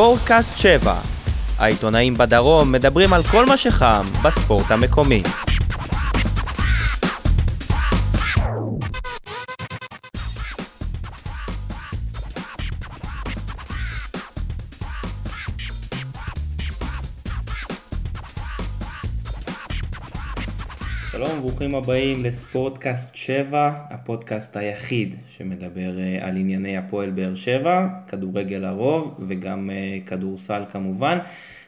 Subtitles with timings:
[0.00, 0.94] ספורטקאסט 7.
[1.58, 5.22] העיתונאים בדרום מדברים על כל מה שחם בספורט המקומי.
[21.70, 29.20] וברוכים הבאים לספורטקאסט 7, הפודקאסט היחיד שמדבר אה, על ענייני הפועל באר שבע, כדורגל הרוב
[29.28, 31.18] וגם אה, כדורסל כמובן.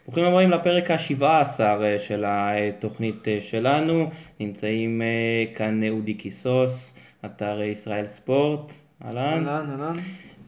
[0.06, 1.24] ברוכים הבאים לפרק ה-17
[1.60, 4.10] אה, של התוכנית שלנו,
[4.40, 5.02] נמצאים
[5.54, 8.72] כאן אודי קיסוס, אתר ישראל ספורט,
[9.04, 9.48] אהלן.
[9.48, 9.92] אהלן, אהלן.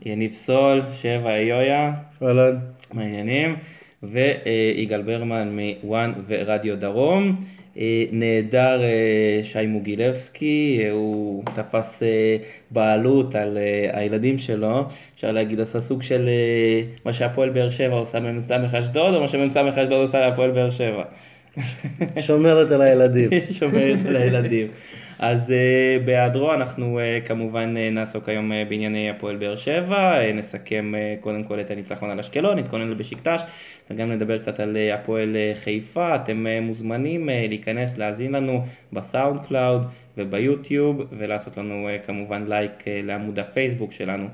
[0.04, 1.92] יניב סול, שבע יויה.
[2.22, 2.56] אהלן.
[2.92, 3.56] מה העניינים?
[4.02, 7.36] ויגאל ברמן מוואן ורדיו דרום.
[7.78, 12.02] אה, נהדר אה, שי מוגילבסקי, אה, הוא תפס
[12.70, 13.58] בעלות על
[13.92, 16.28] הילדים שלו, אפשר להגיד עשה סוג של
[17.04, 21.02] מה שהפועל באר שבע עושה מ"ס אשדוד, או מה שמ"ס אשדוד עושה להפועל באר שבע.
[22.20, 23.30] שומרת על הילדים.
[23.58, 24.66] שומרת על הילדים.
[25.18, 31.44] אז אה, בהיעדרו אנחנו אה, כמובן uh, נעסוק היום בענייני הפועל באר שבע, נסכם קודם
[31.44, 33.40] כל את הניצחון על אשקלון, נתכונן לבשיקטש,
[33.90, 39.86] וגם נדבר קצת על הפועל חיפה, אתם מוזמנים להיכנס, להאזין לנו ב SoundCloud
[40.18, 44.26] וביוטיוב, ולעשות לנו כמובן לייק לעמוד הפייסבוק שלנו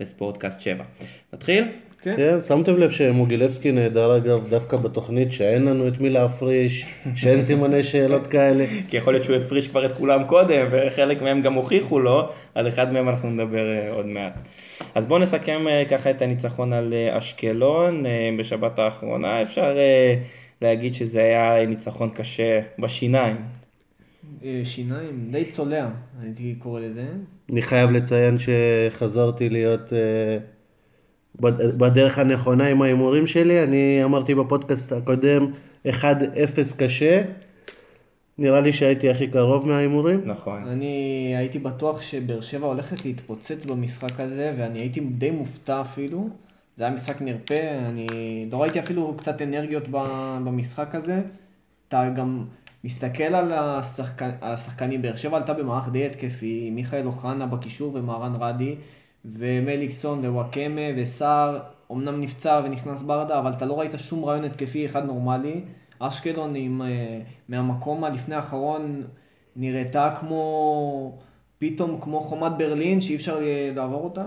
[0.00, 0.84] לספורטקאסט 7.
[1.32, 1.64] נתחיל?
[2.02, 2.16] כן.
[2.16, 7.82] כן, שמתם לב שמוגילבסקי נהדר אגב דווקא בתוכנית שאין לנו את מי להפריש, שאין סימני
[7.82, 8.64] שאלות כאלה.
[8.90, 12.68] כי יכול להיות שהוא הפריש כבר את כולם קודם, וחלק מהם גם הוכיחו לו, על
[12.68, 14.40] אחד מהם אנחנו נדבר אה, עוד מעט.
[14.94, 18.04] אז בואו נסכם אה, ככה את הניצחון על אה, אשקלון
[18.38, 19.42] בשבת האחרונה.
[19.42, 19.76] אפשר
[20.62, 23.36] להגיד שזה היה ניצחון קשה בשיניים.
[24.64, 25.88] שיניים, די צולע,
[26.22, 27.04] הייתי קורא לזה.
[27.52, 29.92] אני חייב לציין שחזרתי להיות...
[31.40, 35.46] בדרך הנכונה עם ההימורים שלי, אני אמרתי בפודקאסט הקודם
[35.86, 35.90] 1-0
[36.78, 37.22] קשה,
[38.38, 40.20] נראה לי שהייתי הכי קרוב מההימורים.
[40.24, 40.64] נכון.
[40.68, 46.28] אני הייתי בטוח שבאר שבע הולכת להתפוצץ במשחק הזה, ואני הייתי די מופתע אפילו.
[46.76, 48.06] זה היה משחק נרפה, אני
[48.52, 49.84] לא ראיתי אפילו קצת אנרגיות
[50.44, 51.20] במשחק הזה.
[51.88, 52.44] אתה גם
[52.84, 58.74] מסתכל על השחקנים, השחקנים, באר שבע עלתה במערך די התקפי, מיכאל אוחנה בקישור ומהרן רדי.
[59.24, 61.58] ומליקסון ווואקמה וסער,
[61.92, 65.60] אמנם נפצע ונכנס ברדה, אבל אתה לא ראית שום רעיון התקפי אחד נורמלי.
[65.98, 69.02] אשקלון עם, אה, מהמקום הלפני האחרון
[69.56, 71.18] נראתה כמו,
[71.58, 73.38] פתאום כמו חומת ברלין שאי אפשר
[73.74, 74.24] לעבור אותה.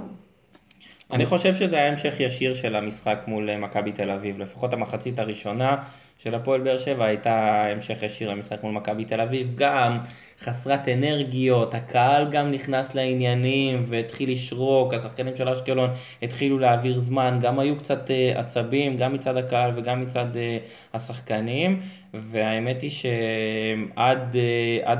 [1.11, 5.19] אני חושב שזה היה המשך ישיר של המשחק מול אה, מכבי תל אביב, לפחות המחצית
[5.19, 5.83] הראשונה
[6.23, 9.99] של הפועל באר שבע הייתה המשך ישיר למשחק מול מכבי תל אביב, גם
[10.39, 15.89] חסרת אנרגיות, הקהל גם נכנס לעניינים והתחיל לשרוק, השחקנים של אשקלון
[16.21, 20.57] התחילו להעביר זמן, גם היו קצת אה, עצבים, גם מצד הקהל וגם מצד אה,
[20.93, 21.81] השחקנים,
[22.13, 24.35] והאמת היא שעד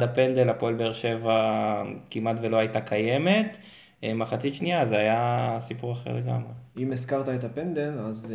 [0.04, 3.58] הפנדל הפועל באר שבע כמעט ולא הייתה קיימת.
[4.04, 6.52] מחצית שנייה זה היה סיפור אחר לגמרי.
[6.78, 8.34] אם הזכרת את הפנדל, אז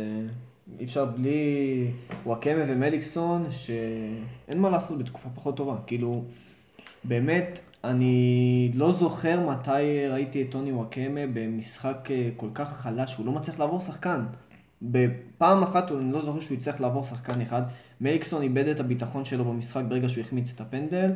[0.79, 1.91] אי אפשר בלי
[2.25, 5.75] וואקמה ומליקסון, שאין מה לעשות בתקופה פחות טובה.
[5.87, 6.23] כאילו,
[7.03, 13.25] באמת, אני לא זוכר מתי ראיתי את טוני וואקמה במשחק אה, כל כך חלש, הוא
[13.25, 14.25] לא מצליח לעבור שחקן.
[14.81, 17.61] בפעם אחת אני לא זוכר שהוא יצטרך לעבור שחקן אחד.
[18.01, 21.11] מליקסון איבד את הביטחון שלו במשחק ברגע שהוא החמיץ את הפנדל,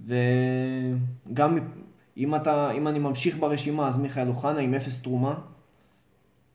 [0.00, 1.58] וגם
[2.16, 5.34] אם, אתה, אם אני ממשיך ברשימה, אז מיכאל אוחנה עם אפס תרומה.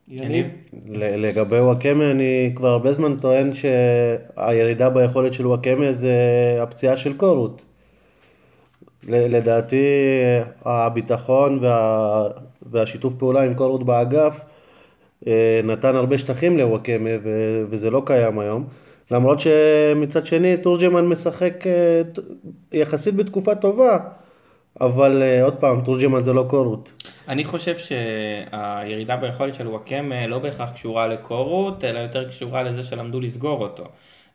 [0.07, 0.47] יניב?
[0.95, 6.13] לגבי וואקמה, אני כבר הרבה זמן טוען שהירידה ביכולת של וואקמה זה
[6.61, 7.65] הפציעה של קורות.
[9.07, 9.85] לדעתי
[10.65, 12.27] הביטחון וה...
[12.61, 14.39] והשיתוף פעולה עם קורות באגף
[15.27, 17.63] אה, נתן הרבה שטחים לוואקמה ו...
[17.69, 18.67] וזה לא קיים היום.
[19.11, 22.01] למרות שמצד שני תורג'מן משחק אה,
[22.73, 23.99] יחסית בתקופה טובה.
[24.81, 27.03] אבל uh, עוד פעם, תורג'מן זה לא קורות.
[27.27, 33.19] אני חושב שהירידה ביכולת של וואקמה לא בהכרח קשורה לקורות, אלא יותר קשורה לזה שלמדו
[33.19, 33.83] לסגור אותו.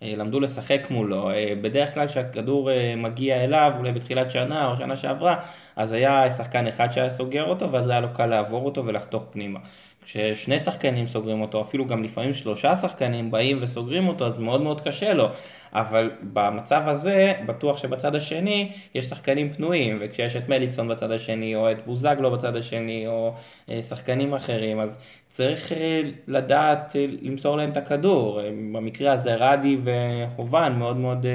[0.03, 1.31] אה, למדו לשחק מולו.
[1.31, 5.35] אה, בדרך כלל כשהכדור מגיע אליו, אולי בתחילת שנה או שנה שעברה,
[5.76, 9.59] אז היה שחקן אחד שהיה סוגר אותו, ואז היה לו קל לעבור אותו ולחתוך פנימה.
[10.05, 14.81] כששני שחקנים סוגרים אותו, אפילו גם לפעמים שלושה שחקנים באים וסוגרים אותו, אז מאוד מאוד
[14.81, 15.29] קשה לו.
[15.73, 21.70] אבל במצב הזה, בטוח שבצד השני יש שחקנים פנויים, וכשיש את מליקסון בצד השני, או
[21.70, 23.35] את בוזגלו בצד השני, או
[23.69, 24.99] אה, שחקנים אחרים, אז
[25.29, 28.41] צריך אה, לדעת אה, למסור להם את הכדור.
[28.73, 31.26] במקרה הזה רדי והובן מאוד מאוד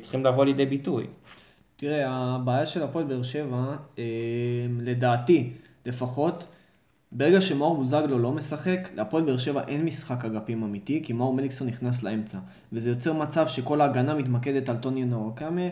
[0.00, 1.06] צריכים לבוא לידי ביטוי.
[1.76, 3.76] תראה, הבעיה של הפועל באר שבע,
[4.80, 5.50] לדעתי
[5.86, 6.46] לפחות,
[7.12, 11.68] ברגע שמאור בוזגלו לא משחק, להפועל באר שבע אין משחק אגפים אמיתי, כי מאור מליקסון
[11.68, 12.38] נכנס לאמצע.
[12.72, 15.62] וזה יוצר מצב שכל ההגנה מתמקדת על טוני נאורקאמה,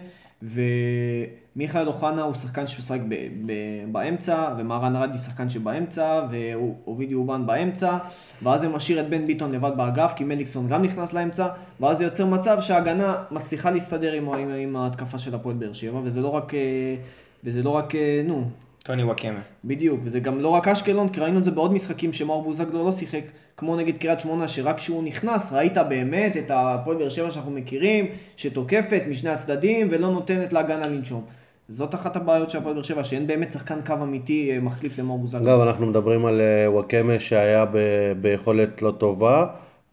[0.42, 7.98] ומיכאל אוחנה הוא שחקן שמשחק ב- ב- באמצע, ומהרן רדי שחקן שבאמצע, ואובידי אובן באמצע,
[8.42, 11.48] ואז זה משאיר את בן ביטון לבד באגף, כי מליקסון גם נכנס לאמצע,
[11.80, 16.00] ואז זה יוצר מצב שההגנה מצליחה להסתדר עם, עם, עם ההתקפה של הפועל באר שבע,
[16.04, 16.96] וזה לא רק, אה,
[17.44, 18.44] וזה לא רק, אה, נו,
[18.86, 19.40] טוני וואקמה.
[19.64, 22.92] בדיוק, וזה גם לא רק אשקלון, כי ראינו את זה בעוד משחקים שמאור בוזגלו לא
[22.92, 23.22] שיחק,
[23.56, 28.06] כמו נגד קריית שמונה, שרק כשהוא נכנס ראית באמת את הפועל באר שבע שאנחנו מכירים,
[28.36, 31.24] שתוקפת משני הצדדים ולא נותנת להגנה לנשום.
[31.68, 35.18] זאת אחת הבעיות של הפועל באר שבע, שאין באמת שחקן קו אמיתי אה, מחליף למאור
[35.18, 35.42] בוזגלו.
[35.42, 39.46] אגב, אנחנו מדברים על אה, וואקמה שהיה ב- ביכולת לא טובה,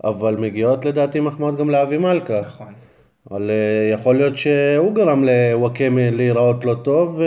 [0.04, 2.42] אבל מגיעות לדעתי מחמאות גם לאבי מלכה.
[2.42, 2.74] נכון.
[3.32, 7.20] אבל אה, יכול להיות שהוא גרם לוואקמה להיראות לא טוב,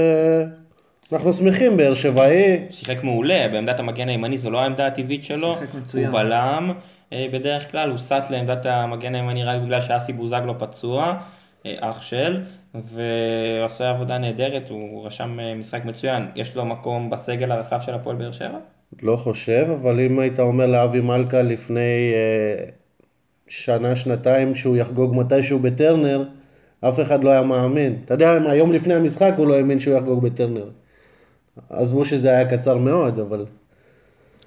[1.12, 2.66] ואנחנו שמחים, באר שבעי.
[2.70, 5.56] שיחק מעולה, בעמדת המגן הימני זו לא העמדה הטבעית שלו.
[5.60, 6.06] שיחק מצוין.
[6.06, 6.72] הוא בלם,
[7.12, 11.14] אה, בדרך כלל הוא סט לעמדת המגן הימני רק בגלל שאסי בוזגלו פצוע,
[11.66, 12.40] אה, אח של,
[12.74, 16.26] ועושה עבודה נהדרת, הוא רשם אה, משחק מצוין.
[16.36, 18.58] יש לו מקום בסגל הרחב של הפועל באר שבע?
[19.02, 22.64] לא חושב, אבל אם היית אומר לאבי מלכה לפני אה,
[23.48, 26.24] שנה, שנתיים, שהוא יחגוג מתישהו בטרנר,
[26.80, 27.96] אף אחד לא היה מאמין.
[28.04, 30.68] אתה יודע, היום לפני המשחק הוא לא האמין שהוא יחגוג בטרנר.
[31.70, 33.46] עזבו שזה היה קצר מאוד, אבל...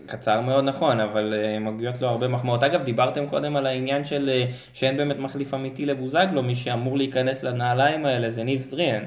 [0.06, 2.63] קצר מאוד נכון, אבל uh, מגיעות לו הרבה מחמאות.
[2.63, 7.44] אגב, דיברתם קודם על העניין של uh, שאין באמת מחליף אמיתי לבוזגלו, מי שאמור להיכנס
[7.44, 9.04] לנעליים האלה זה ניב זריאן.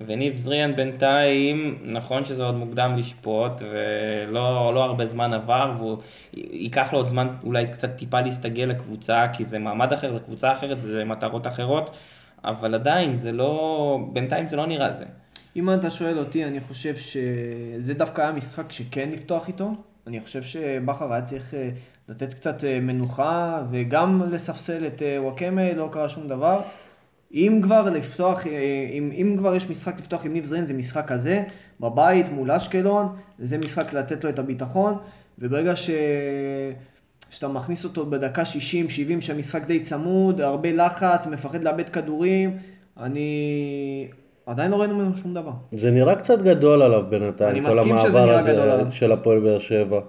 [0.00, 5.98] וניב זריאן בינתיים, נכון שזה עוד מוקדם לשפוט, ולא לא הרבה זמן עבר, והוא
[6.34, 10.52] ייקח לו עוד זמן אולי קצת טיפה להסתגל לקבוצה, כי זה מעמד אחר, זה קבוצה
[10.52, 11.96] אחרת, זה מטרות אחרות,
[12.44, 15.04] אבל עדיין, זה לא, בינתיים זה לא נראה זה.
[15.58, 19.70] אם אתה שואל אותי, אני חושב שזה דווקא היה משחק שכן לפתוח איתו.
[20.06, 21.70] אני חושב שבכר היה צריך אה,
[22.08, 26.62] לתת קצת אה, מנוחה וגם לספסל את אה, וואקמה, לא קרה שום דבר.
[27.34, 28.46] אם כבר לפתוח,
[28.92, 31.44] אם, אם כבר יש משחק לפתוח עם ניב זרין, זה משחק כזה,
[31.80, 34.98] בבית מול אשקלון, זה משחק לתת לו את הביטחון,
[35.38, 35.90] וברגע ש...
[37.30, 38.46] שאתה מכניס אותו בדקה 60-70,
[39.20, 42.56] שהמשחק די צמוד, הרבה לחץ, מפחד לאבד כדורים,
[42.96, 44.08] אני...
[44.48, 45.52] עדיין לא ראינו ממנו שום דבר.
[45.72, 48.84] זה נראה קצת גדול עליו בינתיים, אני כל המעבר הזה.
[48.90, 50.00] של הפועל באר שבע.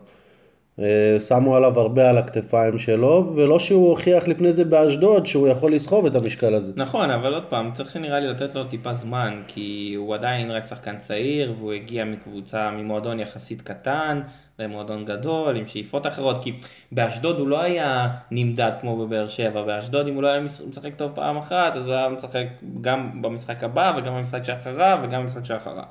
[0.79, 5.73] אה, שמו עליו הרבה על הכתפיים שלו, ולא שהוא הוכיח לפני זה באשדוד שהוא יכול
[5.73, 6.73] לסחוב את המשקל הזה.
[6.75, 10.67] נכון, אבל עוד פעם, צריך נראה לי לתת לו טיפה זמן, כי הוא עדיין רק
[10.67, 14.21] שחקן צעיר, והוא הגיע מקבוצה, ממועדון יחסית קטן,
[14.59, 16.53] למועדון גדול, עם שאיפות אחרות, כי
[16.91, 21.11] באשדוד הוא לא היה נמדד כמו בבאר שבע, באשדוד אם הוא לא היה משחק טוב
[21.15, 22.45] פעם אחת, אז הוא היה משחק
[22.81, 25.83] גם במשחק הבא, וגם במשחק שאחריו, וגם במשחק שאחריו.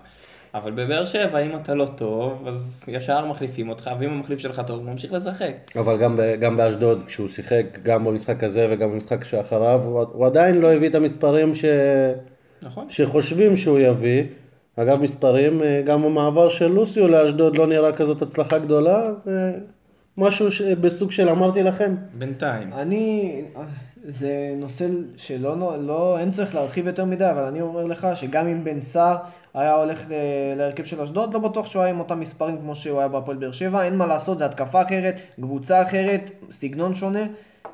[0.54, 4.78] אבל בבאר שבע, אם אתה לא טוב, אז ישר מחליפים אותך, ואם המחליף שלך טוב,
[4.78, 5.52] הוא ממשיך לשחק.
[5.76, 10.58] אבל גם, גם באשדוד, כשהוא שיחק גם במשחק הזה וגם במשחק שאחריו, הוא, הוא עדיין
[10.58, 11.64] לא הביא את המספרים ש,
[12.62, 12.86] נכון?
[12.90, 14.24] שחושבים שהוא יביא.
[14.82, 19.10] אגב, מספרים, אה, גם המעבר של לוסיו לאשדוד לא נראה כזאת הצלחה גדולה.
[20.16, 21.94] משהו ש- בסוג של אמרתי לכם.
[22.18, 22.72] בינתיים.
[22.72, 23.40] אני,
[24.04, 24.86] זה נושא
[25.16, 29.16] שלא, לא, אין צריך להרחיב יותר מדי, אבל אני אומר לך שגם אם בן סער
[29.54, 30.04] היה הולך
[30.56, 33.52] להרכב של אשדוד, לא בטוח שהוא היה עם אותם מספרים כמו שהוא היה בהפועל באר
[33.52, 37.22] שבע, אין מה לעשות, זה התקפה אחרת, קבוצה אחרת, סגנון שונה.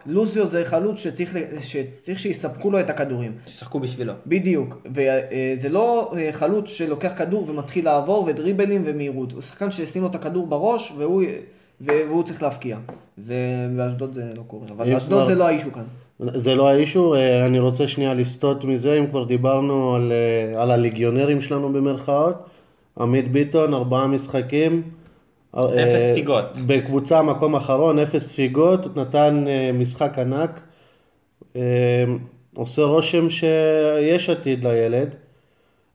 [0.07, 3.33] לוסיו זה חלוץ שצריך, שצריך שיספקו לו את הכדורים.
[3.47, 4.12] שישחקו בשבילו.
[4.26, 10.09] בדיוק, וזה לא אה, חלוץ שלוקח כדור ומתחיל לעבור ודריבלים ומהירות, הוא שחקן שישים לו
[10.09, 11.23] את הכדור בראש והוא,
[11.81, 12.79] והוא צריך להבקיע.
[13.19, 15.83] ובאשדוד זה לא קורה, אבל באשדוד כבר- זה לא האישו כאן.
[16.35, 20.71] זה לא האישו, אה, אני רוצה שנייה לסטות מזה, אם כבר דיברנו על, אה, על
[20.71, 22.35] הליגיונרים שלנו במרכאות.
[23.00, 24.83] עמית ביטון, ארבעה משחקים.
[25.54, 26.44] אפס אה, ספיגות.
[26.66, 30.61] בקבוצה מקום אחרון, אפס ספיגות, נתן אה, משחק ענק.
[31.56, 32.04] אה,
[32.54, 35.08] עושה רושם שיש עתיד לילד.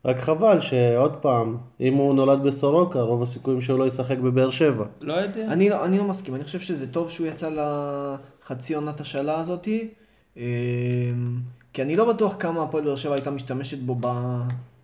[0.06, 4.86] רק חבל שעוד פעם, אם הוא נולד בסורוקה, רוב הסיכויים שהוא לא ישחק בבאר שבע.
[5.02, 5.46] לא יודע.
[5.48, 9.88] אני לא, אני לא מסכים, אני חושב שזה טוב שהוא יצא לחצי עונת השאלה הזאתי,
[11.74, 13.96] כי אני לא בטוח כמה הפועל באר שבע הייתה משתמשת בו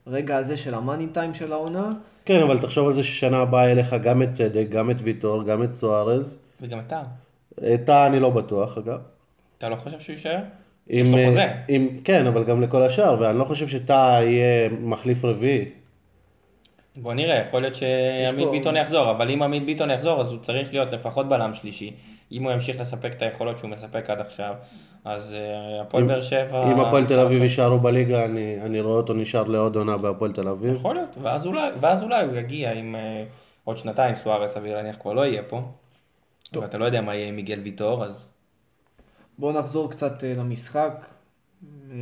[0.08, 1.92] ברגע הזה של המאני טיים של העונה.
[2.26, 5.44] כן, אבל תחשוב על זה ששנה הבאה יהיה לך גם את צדק, גם את ויטור,
[5.44, 6.42] גם את סוארז.
[6.62, 7.02] וגם אתה.
[7.74, 9.00] את טאה אני לא בטוח, אגב.
[9.58, 10.38] אתה לא חושב שהוא יישאר?
[10.88, 11.44] יש לו חוזה.
[11.70, 15.66] אם, כן, אבל גם לכל השאר, ואני לא חושב שטאה יהיה מחליף רביעי.
[16.96, 20.40] בוא נראה, יכול להיות שעמית פה- ביטון יחזור, אבל אם עמית ביטון יחזור, אז הוא
[20.40, 21.94] צריך להיות לפחות בלם שלישי.
[22.32, 24.54] אם הוא ימשיך לספק את היכולות שהוא מספק עד עכשיו,
[25.06, 26.72] אז אה, הפועל באר שבע...
[26.72, 30.48] אם הפועל תל אביב יישארו בליגה, אני, אני רואה אותו נשאר לעוד עונה בהפועל תל
[30.48, 30.76] אביב.
[30.76, 33.24] יכול להיות, ואז אולי, ואז אולי הוא יגיע עם, אה,
[33.64, 35.62] עוד שנתיים סוארס סביר להניח כבר לא יהיה פה.
[36.54, 38.28] ואתה לא יודע מה יהיה עם מיגל ויטור, אז
[39.38, 41.06] בואו נחזור קצת אה, למשחק.
[41.92, 41.98] אה,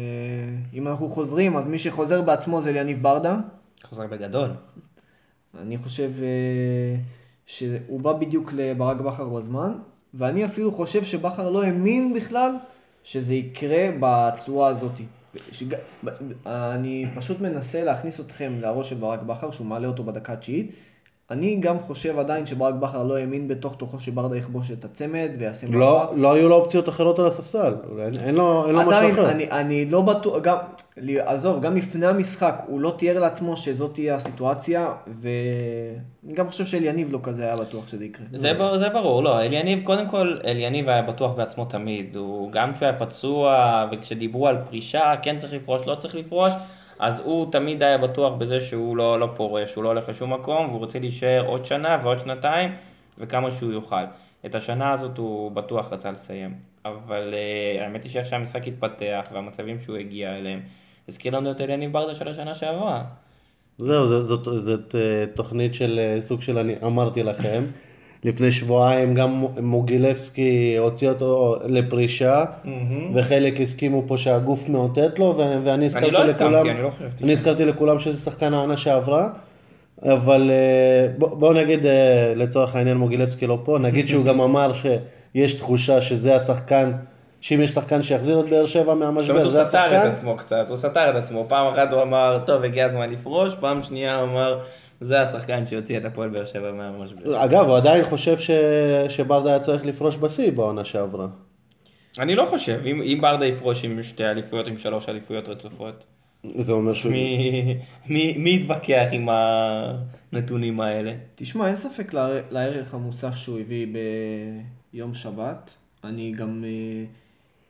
[0.74, 3.38] אם אנחנו חוזרים, אז מי שחוזר בעצמו זה אליניב ברדה.
[3.84, 4.50] חוזר בגדול.
[5.62, 6.96] אני חושב אה,
[7.46, 9.74] שהוא בא בדיוק לברק בכר בזמן,
[10.14, 12.52] ואני אפילו חושב שבכר לא האמין בכלל
[13.04, 14.92] שזה יקרה בצורה הזאת.
[15.52, 15.76] שג...
[16.46, 20.72] אני פשוט מנסה להכניס אתכם לראש של ברק בכר, שהוא מעלה אותו בדקה התשיעית.
[21.34, 25.68] אני גם חושב עדיין שברק בכר לא האמין בתוך תוכו שברדה יכבוש את הצמד ויעשה
[25.70, 29.14] לא, לא היו לו אופציות אחרות על הספסל, אין, אין לו, אין לו משהו עדיין,
[29.14, 29.30] אחר.
[29.32, 30.58] אני, אני לא בטוח, גם,
[31.26, 34.88] עזוב, גם לפני המשחק, הוא לא תיאר לעצמו שזאת תהיה הסיטואציה,
[35.22, 38.26] ואני גם חושב שאליניב לא כזה היה בטוח שזה יקרה.
[38.34, 42.74] זה, בר- זה ברור, לא, אליניב, קודם כל, אליניב היה בטוח בעצמו תמיד, הוא גם
[42.74, 43.58] כשהוא היה פצוע,
[43.92, 46.54] וכשדיברו על פרישה, כן צריך לפרוש, לא צריך לפרוש,
[47.00, 50.66] אז הוא תמיד היה בטוח בזה שהוא לא, לא פורש, הוא לא הולך לשום מקום,
[50.66, 52.76] והוא רוצה להישאר עוד שנה ועוד שנתיים,
[53.18, 54.04] וכמה שהוא יוכל.
[54.46, 56.56] את השנה הזאת הוא בטוח רצה לסיים.
[56.86, 60.60] אבל uh, האמת היא שאיך שהמשחק התפתח, והמצבים שהוא הגיע אליהם,
[61.10, 63.04] הזכיר לנו את אליניב ברדה של השנה שעברה.
[63.78, 67.64] זהו, זאת, זאת, זאת אה, תוכנית של אה, סוג של אני אמרתי לכם.
[68.24, 72.44] לפני שבועיים גם מוגילבסקי הוציא אותו לפרישה,
[73.14, 77.24] וחלק הסכימו פה שהגוף מאותת לו, ו- ואני הזכרתי לא הסכמתי, לכולם, אני לא חשבתי
[77.24, 79.30] אני ש- הזכרתי לכולם שזה שחקן העונה שעברה,
[80.04, 81.92] אבל אה, בוא- בואו נגיד אה,
[82.36, 86.92] לצורך העניין מוגילבסקי לא פה, נגיד שהוא גם אמר שיש תחושה שזה השחקן,
[87.42, 90.08] שאם יש שחקן שיחזיר את באר שבע זאת אומרת, מהמשבר, הוא זה סתר את השחקן.
[90.12, 91.46] עצמו קצת, הוא סתר את עצמו.
[91.48, 94.60] פעם אחת הוא אמר, טוב, הגיע הזמן לפרוש, פעם שנייה הוא אמר,
[95.00, 97.44] זה השחקן שהוציא את הפועל באר שבע מהמשבר.
[97.46, 98.52] אגב, הוא עדיין חושב ש...
[99.10, 101.28] שברדה היה צריך לפרוש בשיא בעונה שעברה.
[102.20, 106.04] אני לא חושב, אם, אם ברדה יפרוש עם שתי אליפויות, עם שלוש אליפויות רצופות,
[106.60, 107.06] זה אומר ש...
[107.06, 107.78] מי,
[108.10, 109.30] מי, מי יתווכח עם
[110.32, 111.14] הנתונים האלה?
[111.36, 113.88] תשמע, אין ספק לער- לערך המוסף שהוא הביא
[114.94, 115.72] ביום שבת.
[116.04, 117.06] אני גם, אה,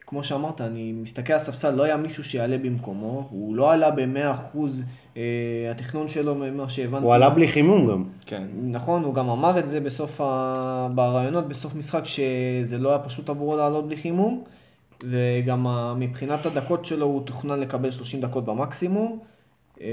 [0.08, 3.27] כמו שאמרת, אני מסתכל על הספסל, לא היה מישהו שיעלה במקומו.
[3.32, 4.86] הוא לא עלה במאה אחוז, אה,
[5.72, 7.03] התכנון שלו, ממה שהבנתי.
[7.03, 8.03] הוא עלה בלי חימום גם.
[8.25, 8.43] כן.
[8.63, 10.88] נכון, הוא גם אמר את זה בסוף ה...
[10.96, 14.43] ברעיונות, בסוף משחק, שזה לא היה פשוט עבורו לעלות בלי חימום,
[15.03, 15.67] וגם
[16.00, 19.20] מבחינת הדקות שלו הוא תוכנן לקבל 30 דקות במקסימום.
[19.82, 19.88] אה,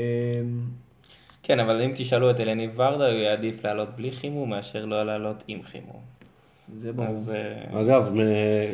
[1.42, 5.44] כן, אבל אם תשאלו את אלניב ברדה, הוא יעדיף לעלות בלי חימום מאשר לא לעלות
[5.48, 6.19] עם חימום.
[6.78, 7.08] זה ברור.
[7.08, 8.10] אז אה, אגב,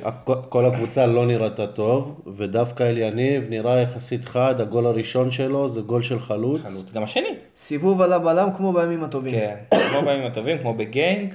[0.02, 5.80] הכ- כל הקבוצה לא נראתה טוב, ודווקא אליניב נראה יחסית חד, הגול הראשון שלו זה
[5.80, 6.60] גול של חלוץ.
[6.62, 6.92] חלוץ.
[6.92, 7.28] גם השני.
[7.56, 9.32] סיבוב על הבלם כמו בימים הטובים.
[9.32, 9.56] כן,
[9.90, 11.34] כמו בימים הטובים, כמו בגיינק,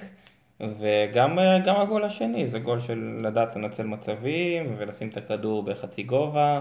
[0.80, 6.60] וגם גם הגול השני, זה גול של לדעת לנצל מצבים, ולשים את הכדור בחצי גובה,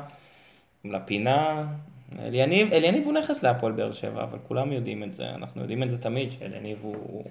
[0.85, 1.67] לפינה.
[2.23, 5.91] אליניב, אליניב הוא נכס להפועל באר שבע, אבל כולם יודעים את זה, אנחנו יודעים את
[5.91, 7.25] זה תמיד, שאליניב הוא...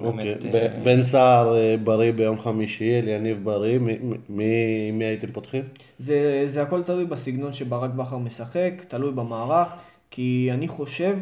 [0.00, 5.62] אוקיי, אה, בן סער אה, בריא ביום חמישי, אליניב בריא, מי- מי מי הייתם פותחים?
[5.98, 9.68] זה, זה הכל תלוי בסגנון שברק בכר משחק, תלוי במערך,
[10.10, 11.18] כי אני חושב,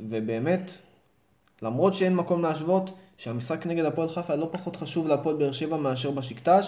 [0.00, 0.70] ובאמת,
[1.62, 6.10] למרות שאין מקום להשוות, שהמשחק נגד הפועל חיפה לא פחות חשוב להפועל באר שבע מאשר
[6.10, 6.66] בשקטש,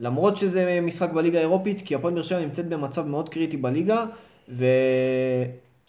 [0.00, 4.04] למרות שזה משחק בליגה האירופית, כי הפועל באר שבע נמצאת במצב מאוד קריטי בליגה,
[4.48, 4.64] ו...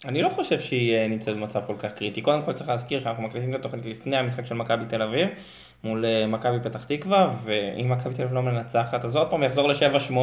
[0.04, 2.22] אני לא חושב שהיא אה, נמצאת במצב כל כך קריטי.
[2.22, 5.28] קודם כל צריך להזכיר שאנחנו מקליטים את התוכנית לפני המשחק של מכבי תל אביב,
[5.84, 9.68] מול אה, מכבי פתח תקווה, ואם מכבי תל אביב לא מנצחת, אז עוד פעם יחזור
[9.68, 10.14] ל-7-8,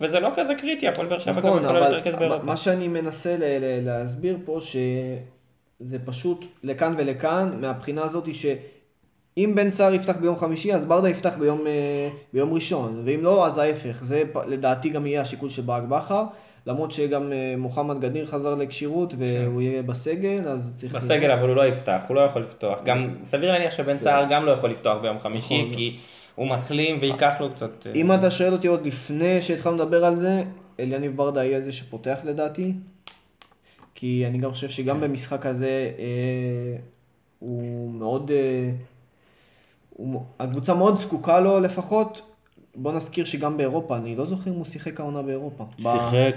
[0.00, 2.44] וזה לא כזה קריטי, הפועל באר שבע גם נכון, יכולה אבל להתרכז מה- באירופה.
[2.46, 9.70] מה שאני מנסה ל- ל- להסביר פה, שזה פשוט לכאן ולכאן, מהבחינה הזאת שאם בן
[9.70, 13.98] סער יפתח ביום חמישי, אז ברדה יפתח ביום, אה, ביום ראשון, ואם לא, אז ההפך.
[14.02, 16.24] זה לדעתי גם יהיה השיקול של ברק בכר,
[16.68, 20.92] למרות שגם אה, מוחמד גדיר חזר לכשירות והוא יהיה בסגל, אז צריך...
[20.92, 20.98] כן.
[20.98, 22.82] בסגל אבל הוא לא יפתח, הוא לא יכול לפתוח.
[22.84, 25.74] גם סביר להניח שבן סער גם לא יכול לפתוח ביום חמישי, נכון.
[25.74, 25.96] כי
[26.34, 27.86] הוא מחלים וייקח לו קצת...
[27.86, 30.42] אה, אם אתה שואל אותי עוד לפני שהתחלנו לדבר על זה,
[30.80, 32.72] אליניב ברדה יהיה זה שפותח לדעתי.
[33.94, 36.76] כי אני גם חושב שגם במשחק הזה אה,
[37.38, 38.30] הוא מאוד...
[40.40, 42.27] הקבוצה מאוד זקוקה לו לפחות.
[42.80, 45.64] בוא נזכיר שגם באירופה, אני לא זוכר אם הוא שיחק העונה באירופה.
[45.76, 45.84] שיחק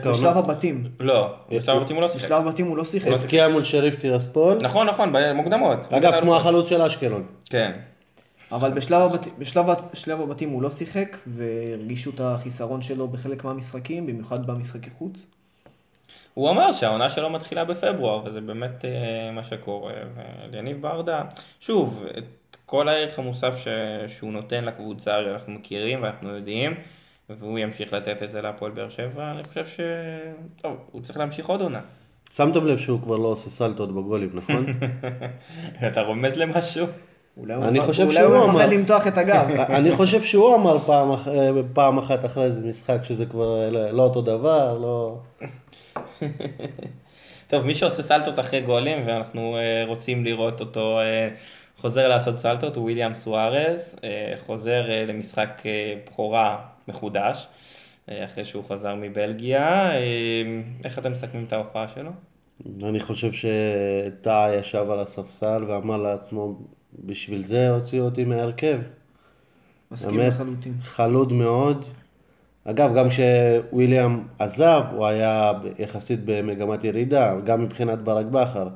[0.06, 0.84] העונה- בשלב הבתים.
[1.00, 2.26] לא, בשלב הבתים הוא לא שיחק.
[2.26, 3.08] בשלב הבתים הוא לא שיחק.
[3.08, 5.94] הוא הבקיע מול שריף טירספול, נכון, נכון, במוקדמות.
[5.94, 7.24] אגב כמו החלוץ של אשקלון.
[7.50, 7.72] כן.
[8.52, 9.28] אבל בשלב, הבת...
[9.40, 9.70] בשלב...
[9.70, 15.26] ה- בשלב הבתים הוא לא שיחק, והרגישו את החיסרון שלו בחלק מהמשחקים, במיוחד במשחקי חוץ.
[16.34, 18.90] הוא אמר שהעונה שלו מתחילה בפברואר, וזה באמת אה,
[19.32, 19.94] מה שקורה.
[20.52, 21.22] ויניב ברדה,
[21.60, 22.04] שוב,
[22.72, 23.68] כל הערך המוסף ש...
[24.08, 26.74] שהוא נותן לקבוצה שאנחנו מכירים ואנחנו יודעים,
[27.30, 29.80] והוא ימשיך לתת את זה להפועל באר שבע, אני חושב ש...
[30.62, 31.80] טוב, הוא צריך להמשיך עוד עונה.
[32.36, 34.66] שמתם לב שהוא כבר לא עושה סלטות בגולים, נכון?
[35.88, 36.88] אתה רומז למשהו?
[37.38, 38.74] אולי הוא אני חושב אולי שהוא הוא מפחד אמר.
[38.74, 39.48] למתוח את הגב.
[39.80, 41.28] אני חושב שהוא אמר פעם, אח-
[41.74, 45.18] פעם אחת אחרי איזה משחק שזה כבר לא לא אותו דבר, לא...
[47.50, 51.30] טוב, מי שעושה סלטות אחרי גולים, ואנחנו אה, רוצים לראות אותו אה,
[51.82, 56.58] חוזר לעשות סלטות, הוא וויליאם סוארז, אה, חוזר אה, למשחק אה, בכורה
[56.88, 57.48] מחודש,
[58.10, 59.92] אחרי שהוא חזר מבלגיה.
[60.84, 62.12] איך אתם מסכמים את ההופעה שלו?
[62.84, 66.60] אני חושב שטאה ישב על הספסל ואמר לעצמו,
[67.06, 68.80] בשביל זה הוציאו אותי מההרכב.
[69.92, 70.74] מסכים באמת, לחלוטין.
[70.82, 71.86] חלוד מאוד.
[72.66, 78.68] אגב, גם כשוויליאם עזב, הוא היה ב- יחסית במגמת ירידה, גם מבחינת ברק בכר.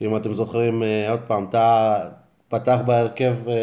[0.00, 2.08] אם אתם זוכרים, עוד פעם, טאה
[2.50, 3.54] פתח בהרכב אה,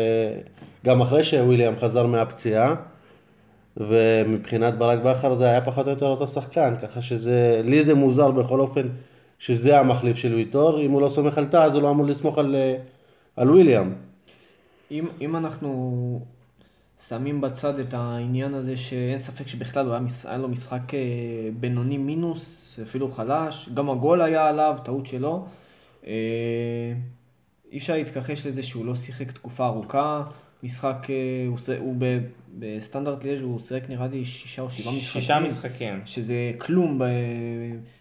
[0.85, 2.75] גם אחרי שוויליאם חזר מהפציעה,
[3.77, 8.31] ומבחינת ברק בכר זה היה פחות או יותר אותו שחקן, ככה שזה, לי זה מוזר
[8.31, 8.87] בכל אופן
[9.39, 12.37] שזה המחליף של ויטור, אם הוא לא סומך על טאה אז הוא לא אמור לסמוך
[12.37, 12.77] על, אה,
[13.35, 13.93] על וויליאם.
[14.91, 16.21] אם, אם אנחנו
[17.07, 20.25] שמים בצד את העניין הזה שאין ספק שבכלל הוא היה, מש...
[20.25, 20.99] היה לו משחק אה,
[21.59, 25.45] בינוני מינוס, אפילו חלש, גם הגול היה עליו, טעות שלו.
[27.71, 30.23] אי אפשר להתכחש לזה שהוא לא שיחק תקופה ארוכה.
[30.63, 31.15] משחק, אה,
[31.47, 32.19] הוא, ש- הוא ב,
[32.59, 35.21] בסטנדרט ליאז' הוא שיחק נראה לי שישה או שבעה משחקים.
[35.21, 36.01] שישה משחקים.
[36.05, 37.03] שזה כלום ב...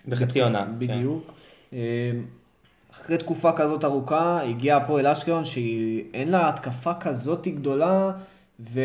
[0.08, 0.73] בחצי עונה, כן.
[0.78, 1.32] בדיוק.
[1.73, 1.78] אה,
[2.92, 8.12] אחרי תקופה כזאת ארוכה, הגיע הפועל אשקלון שאין לה התקפה כזאת גדולה,
[8.61, 8.78] וב...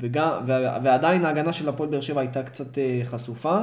[0.00, 0.28] וגם...
[0.46, 3.60] ו- ועדיין ההגנה של הפועל באר שבע הייתה קצת אה, חשופה.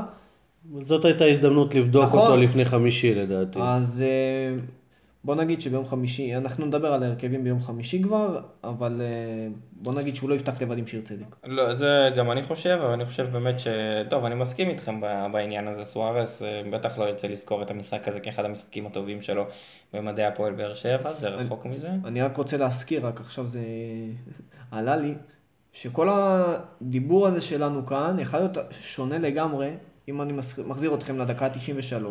[0.82, 2.20] זאת הייתה הזדמנות לבדוק נכון.
[2.20, 3.60] אותו לפני חמישי לדעתי.
[3.62, 4.04] אז
[5.24, 10.16] בוא נגיד שביום חמישי, אנחנו נדבר על ההרכבים ביום חמישי כבר, אבל אה, בוא נגיד
[10.16, 11.36] שהוא לא יפתח לבד עם שיר צדק.
[11.44, 13.68] לא, זה גם אני חושב, אבל אני חושב באמת ש...
[14.10, 15.02] טוב, אני מסכים איתכם
[15.32, 15.86] בעניין הזה.
[15.86, 19.46] סוארס אה, בטח לא ירצה לזכור את המשחק הזה כאחד המשחקים הטובים שלו
[19.94, 21.90] במדעי הפועל באר שבע, זה רחוק מזה.
[22.06, 23.62] אני רק רוצה להזכיר, רק עכשיו זה
[24.72, 25.14] עלה לי,
[25.74, 29.70] שכל הדיבור הזה שלנו כאן יכול להיות שונה לגמרי,
[30.08, 30.34] אם אני
[30.66, 32.06] מחזיר אתכם לדקה ה-93,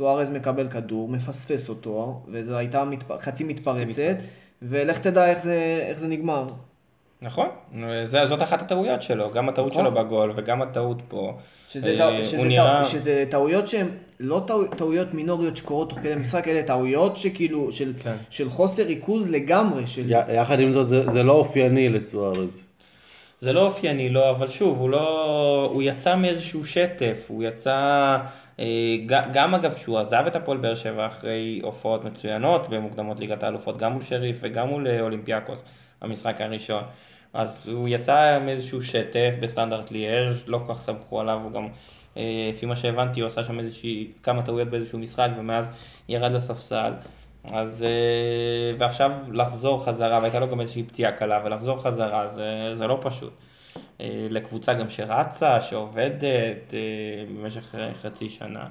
[0.00, 3.06] סוארז מקבל כדור, מפספס אותו, וזו הייתה מתפ...
[3.20, 4.16] חצי מתפרצת,
[4.62, 6.46] ולך תדע איך זה, איך זה נגמר.
[7.22, 7.48] נכון,
[8.04, 9.84] זה, זאת אחת הטעויות שלו, גם הטעות נכון.
[9.84, 11.32] שלו בגול וגם הטעות פה.
[11.68, 12.08] שזה, אה, טע...
[12.08, 12.88] הוא שזה, נראה- טע...
[12.88, 13.86] שזה טעויות שהן
[14.20, 14.66] לא טעו...
[14.66, 18.16] טעויות מינוריות שקורות תוך כדי משחק, אלה טעויות שכאילו, של, כן.
[18.30, 20.10] של חוסר ריכוז לגמרי, של...
[20.10, 22.66] י- יחד עם זאת, זה, זה לא אופייני לסוארז.
[23.38, 25.68] זה לא אופייני לו, אבל שוב, הוא לא...
[25.72, 28.16] הוא יצא מאיזשהו שטף, הוא יצא...
[28.60, 28.96] אה,
[29.32, 33.92] גם אגב, כשהוא עזב את הפועל באר שבע אחרי הופעות מצוינות במוקדמות ליגת האלופות, גם
[33.92, 35.62] מול שריף וגם מול אה, אולימפיאקוס,
[36.02, 36.82] במשחק הראשון.
[37.32, 41.68] אז הוא יצא מאיזשהו שטף בסטנדרט ליאז', לא כל כך סמכו עליו, הוא גם,
[42.16, 45.70] אה, לפי מה שהבנתי, הוא עשה שם איזושהי, כמה טעויות באיזשהו משחק, ומאז
[46.08, 46.92] ירד לספסל.
[47.44, 47.84] אז,
[48.78, 53.32] ועכשיו לחזור חזרה, והייתה לו גם איזושהי פציעה קלה, ולחזור חזרה זה, זה לא פשוט.
[54.00, 56.78] אה, לקבוצה גם שרצה, שעובדת אה,
[57.34, 58.66] במשך חצי שנה.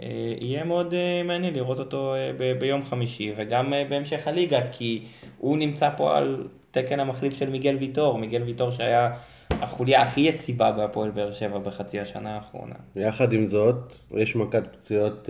[0.00, 0.94] אה, יהיה מאוד
[1.24, 2.14] מעניין לראות אותו
[2.58, 5.02] ביום חמישי, וגם בהמשך הליגה, כי
[5.38, 9.10] הוא נמצא פה על תקן המחליף של מיגל ויטור, מיגל ויטור שהיה
[9.50, 12.74] החוליה הכי יציבה בהפועל באר שבע בחצי השנה האחרונה.
[12.96, 13.74] יחד עם זאת,
[14.14, 15.28] יש מכת פציעות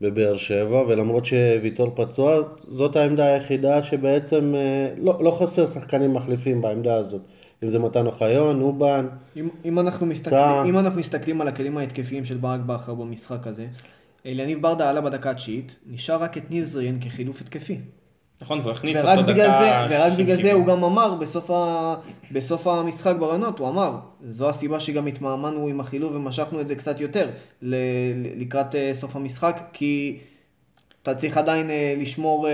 [0.00, 4.54] בבאר שבע, ולמרות שוויטור פצוע, זאת העמדה היחידה שבעצם
[4.96, 7.22] לא, לא חסר שחקנים מחליפים בעמדה הזאת.
[7.64, 12.24] אם זה מתן אוחיון, אובן, אם, אם, אנחנו מסתכלים, אם אנחנו מסתכלים על הכלים ההתקפיים
[12.24, 13.66] של ברק בכר במשחק הזה,
[14.26, 17.78] אליניב ברדה עלה בדקה התשיעית, נשאר רק את ניב זריאן כחילוף התקפי.
[18.42, 20.56] נכון, והוא הכניס אותו בגלל, זה, דקה ורק בגלל זה 60.
[20.56, 21.94] הוא גם אמר בסוף, ה,
[22.30, 23.98] בסוף המשחק ברעיונות, הוא אמר,
[24.28, 27.30] זו הסיבה שגם התמהמהנו עם החילוף ומשכנו את זה קצת יותר
[27.62, 27.76] ל,
[28.36, 30.18] לקראת אה, סוף המשחק, כי
[31.02, 32.52] אתה צריך עדיין אה, לשמור, אה,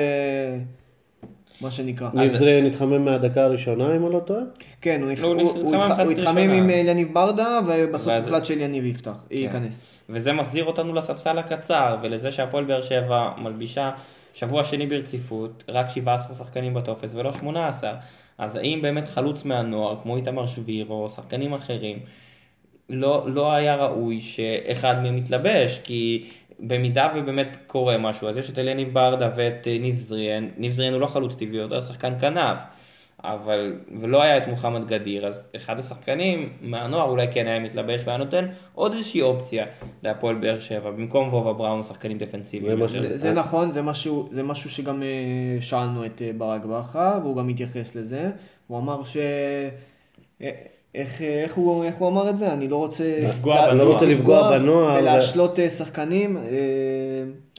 [1.61, 2.09] מה שנקרא.
[2.14, 4.40] ניב זריאן התחמם מהדקה הראשונה, אם אני לא טועה.
[4.81, 5.40] כן, הוא, נתח- הוא הוא,
[5.75, 6.38] התחמם הוא, הוא התחמם.
[6.51, 9.81] עם אה, יניב ברדה, ובסוף ואז- הוחלט שאליניב יפתח, ייכנס.
[10.09, 13.90] וזה מחזיר אותנו לספסל הקצר, ולזה שהפועל באר שבע מלבישה
[14.35, 17.92] שבוע שני ברציפות, רק 17 שחקנים בטופס ולא 18.
[18.38, 21.99] אז האם באמת חלוץ מהנוער, כמו איתמר שביר או שחקנים אחרים,
[22.88, 26.25] לא, לא היה ראוי שאחד מהם יתלבש, כי
[26.61, 30.92] במידה ובאמת קורה משהו, אז יש את אליניב ברדה ואת אה, ניב זריאן, ניב זריאן
[30.92, 32.59] הוא לא חלוץ טבעי, הוא יותר שחקן כנף,
[33.25, 38.18] אבל, ולא היה את מוחמד גדיר, אז אחד השחקנים מהנוער אולי כן היה מתלבש והיה
[38.18, 39.66] נותן עוד איזושהי אופציה
[40.03, 42.87] להפועל באר שבע, במקום וובה בראון שחקנים דפנסיביים.
[42.87, 45.09] זה, זה נכון, זה משהו, זה משהו שגם אה,
[45.61, 48.31] שאלנו את אה, ברק בכר, והוא גם התייחס לזה.
[48.66, 49.16] הוא אמר ש...
[50.94, 52.53] איך, איך, הוא, איך הוא אמר את זה?
[52.53, 53.05] אני לא רוצה...
[53.22, 53.85] לפגוע לה- בנוער.
[53.88, 55.00] לא רוצה לפגוע בנוער.
[55.00, 56.37] ולהשלות אה, שחקנים.
[56.37, 56.42] אה,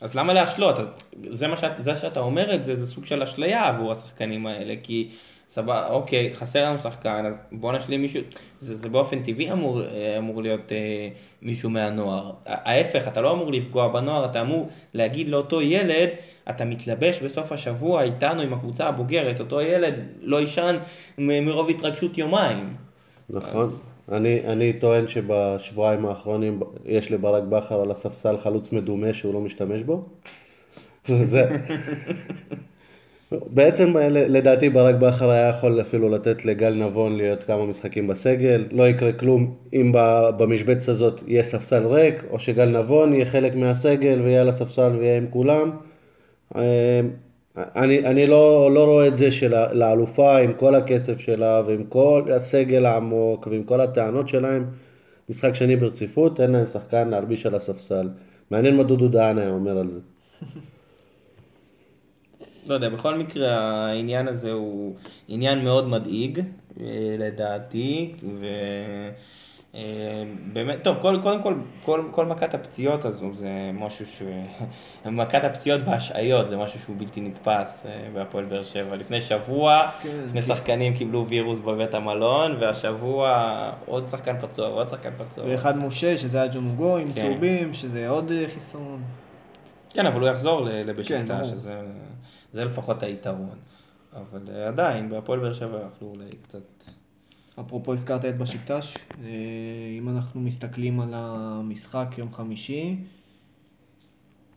[0.01, 0.79] אז למה להשלות?
[0.79, 0.85] אז
[1.31, 4.73] זה מה שאת, זה שאתה אומר את זה, זה סוג של אשליה עבור השחקנים האלה,
[4.83, 5.09] כי
[5.49, 8.21] סבבה, אוקיי, חסר לנו שחקן, אז בוא נשלים מישהו,
[8.59, 11.07] זה, זה באופן טבעי אמור, אה, אמור להיות אה,
[11.41, 12.31] מישהו מהנוער.
[12.45, 16.09] ההפך, אתה לא אמור לפגוע בנוער, אתה אמור להגיד לאותו ילד,
[16.49, 20.77] אתה מתלבש בסוף השבוע איתנו עם הקבוצה הבוגרת, אותו ילד לא יישן
[21.17, 22.73] מרוב התרגשות יומיים.
[23.33, 23.69] נכון.
[24.11, 29.83] אני, אני טוען שבשבועיים האחרונים יש לברק בכר על הספסל חלוץ מדומה שהוא לא משתמש
[29.83, 30.05] בו.
[31.07, 31.45] זה...
[33.31, 38.89] בעצם לדעתי ברק בכר היה יכול אפילו לתת לגל נבון להיות כמה משחקים בסגל, לא
[38.89, 39.91] יקרה כלום אם
[40.37, 45.17] במשבצת הזאת יהיה ספסל ריק, או שגל נבון יהיה חלק מהסגל ויהיה על הספסל ויהיה
[45.17, 45.71] עם כולם.
[47.57, 52.85] אני, אני לא, לא רואה את זה שלאלופה עם כל הכסף שלה ועם כל הסגל
[52.85, 54.65] העמוק ועם כל הטענות שלהם,
[55.29, 58.09] משחק שני ברציפות, אין להם שחקן להלביש על הספסל.
[58.51, 59.99] מעניין מה דודו דהן היה אומר על זה.
[62.67, 64.95] לא יודע, בכל מקרה העניין הזה הוא
[65.27, 66.39] עניין מאוד מדאיג,
[66.79, 68.13] אה, לדעתי,
[69.73, 71.55] ובאמת, טוב, כל, קודם כל,
[71.85, 74.21] כל, כל מכת הפציעות הזו זה משהו ש...
[75.05, 78.95] מכת הפציעות וההשעיות זה משהו שהוא בלתי נתפס אה, בהפועל באר שבע.
[78.95, 83.51] לפני שבוע, כן, שני כי- שחקנים קיבלו וירוס בבית המלון, והשבוע
[83.85, 85.45] עוד שחקן פצוע ועוד שחקן פצוע.
[85.47, 87.21] ואחד משה, שזה היה ג'ון מוגו עם כן.
[87.21, 89.01] צהובים, שזה עוד אה, חיסרון.
[89.89, 91.43] כן, אבל הוא יחזור כן, לבשקטה, ברור.
[91.43, 91.81] שזה
[92.51, 93.55] זה לפחות היתרון.
[94.15, 96.59] אבל אה, עדיין, בהפועל באר שבע יכלו אולי קצת...
[97.59, 99.29] אפרופו הזכרת את בשקטש, אה,
[99.97, 102.95] אם אנחנו מסתכלים על המשחק יום חמישי,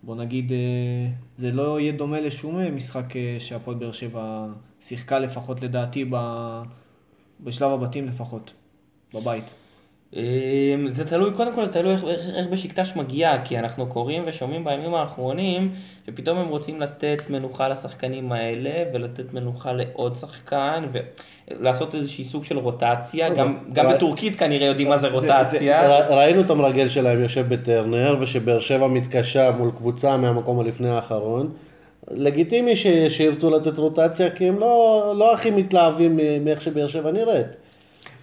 [0.03, 3.05] בוא נגיד, אה, זה לא יהיה דומה לשום אה, משחק
[3.39, 4.47] שהפועל באר שבע
[4.81, 6.11] שיחקה לפחות לדעתי
[7.41, 8.53] בשלב הבתים לפחות,
[9.15, 9.64] בבית.
[10.17, 10.21] אמ,
[10.89, 14.65] זה תלוי, קודם כל זה תלוי איך, איך, איך בשקטש מגיעה, כי אנחנו קוראים ושומעים
[14.65, 15.71] בימים האחרונים
[16.07, 20.85] שפתאום הם רוצים לתת מנוחה לשחקנים האלה ולתת מנוחה לעוד שחקן
[21.51, 25.35] ולעשות איזושהי סוג של רוטציה, גם, גם אבל- בטורקית כנראה יודעים מה זה זה- זה-
[25.39, 25.89] רוטציה.
[25.89, 31.51] ר- ראינו את המרגל שלהם יושב בטרנר, ושבאר שבע מתקשה מול קבוצה מהמקום הלפני האחרון.
[32.11, 37.47] לגיטימי ש- שירצו לתת רוטציה, כי הם לא, לא הכי מתלהבים מאיך שבאר שבע נראית.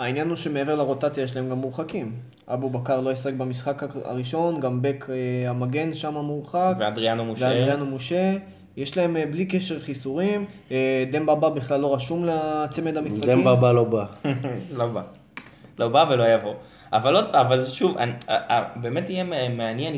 [0.02, 2.12] העניין הוא שמעבר לרוטציה יש להם גם מורחקים.
[2.48, 6.74] אבו בקר לא ישחק במשחק הראשון, גם בק אה, המגן שם מורחק.
[6.80, 7.46] ואדריאנו משה.
[7.46, 8.38] ואדריאנו משה.
[8.78, 10.46] יש להם אה, בלי קשר חיסורים.
[10.72, 13.30] אה, דמבה בא בכלל לא רשום לצמד המשחקים.
[13.30, 14.06] דמבה בא לא בא.
[14.78, 15.02] לא בא.
[15.80, 16.54] לא בא ולא יבוא.
[16.94, 19.94] אבל, עוד, אבל שוב, אה, אה, באמת יהיה מעניין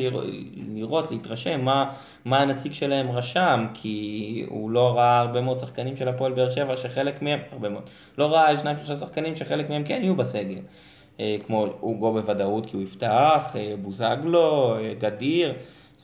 [0.74, 1.92] לראות, להתרשם מה,
[2.26, 6.78] מה הנציג שלהם רשם, כי הוא לא ראה הרבה מאוד שחקנים של הפועל באר שבע
[6.78, 7.84] שחלק מהם, הרבה מאוד,
[8.18, 10.60] לא ראה שניים שלושה שחקנים שחלק מהם כן יהיו בסגל.
[11.20, 15.54] אה, כמו אוגו בוודאות כי הוא יפתח, בוזגלו, גדיר,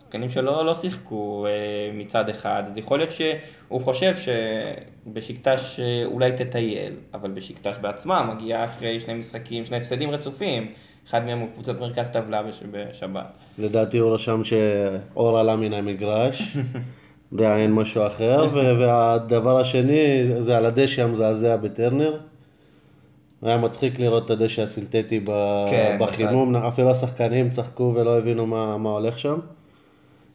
[0.09, 1.51] שחקנים שלא לא שיחקו אה,
[1.93, 8.63] מצד אחד, אז יכול להיות שהוא חושב שבשקטש אה, אולי תטייל, אבל בשקטש בעצמה מגיעה
[8.65, 10.71] אחרי שני משחקים, שני הפסדים רצופים,
[11.09, 13.25] אחד מהם הוא קבוצת מרכז טבלה בש- בשבת.
[13.59, 16.57] לדעתי הוא רשם שאור עלה מן המגרש.
[17.37, 22.17] זה אין משהו אחר, והדבר השני זה על הדשא המזעזע בטרנר.
[23.41, 28.77] היה מצחיק לראות את הדשא הסינתטי ב- כן, בחימום, אפילו השחקנים צחקו ולא הבינו מה,
[28.77, 29.39] מה הולך שם.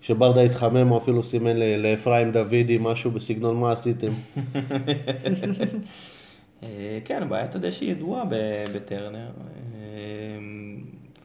[0.04, 4.12] כשברדה התחמם הוא אפילו סימן לאפרים דוידי משהו בסגנון מה עשיתם.
[6.62, 8.24] אה, כן, בעיית הדשא ידועה
[8.74, 9.28] בטרנר,
[9.74, 9.80] אה,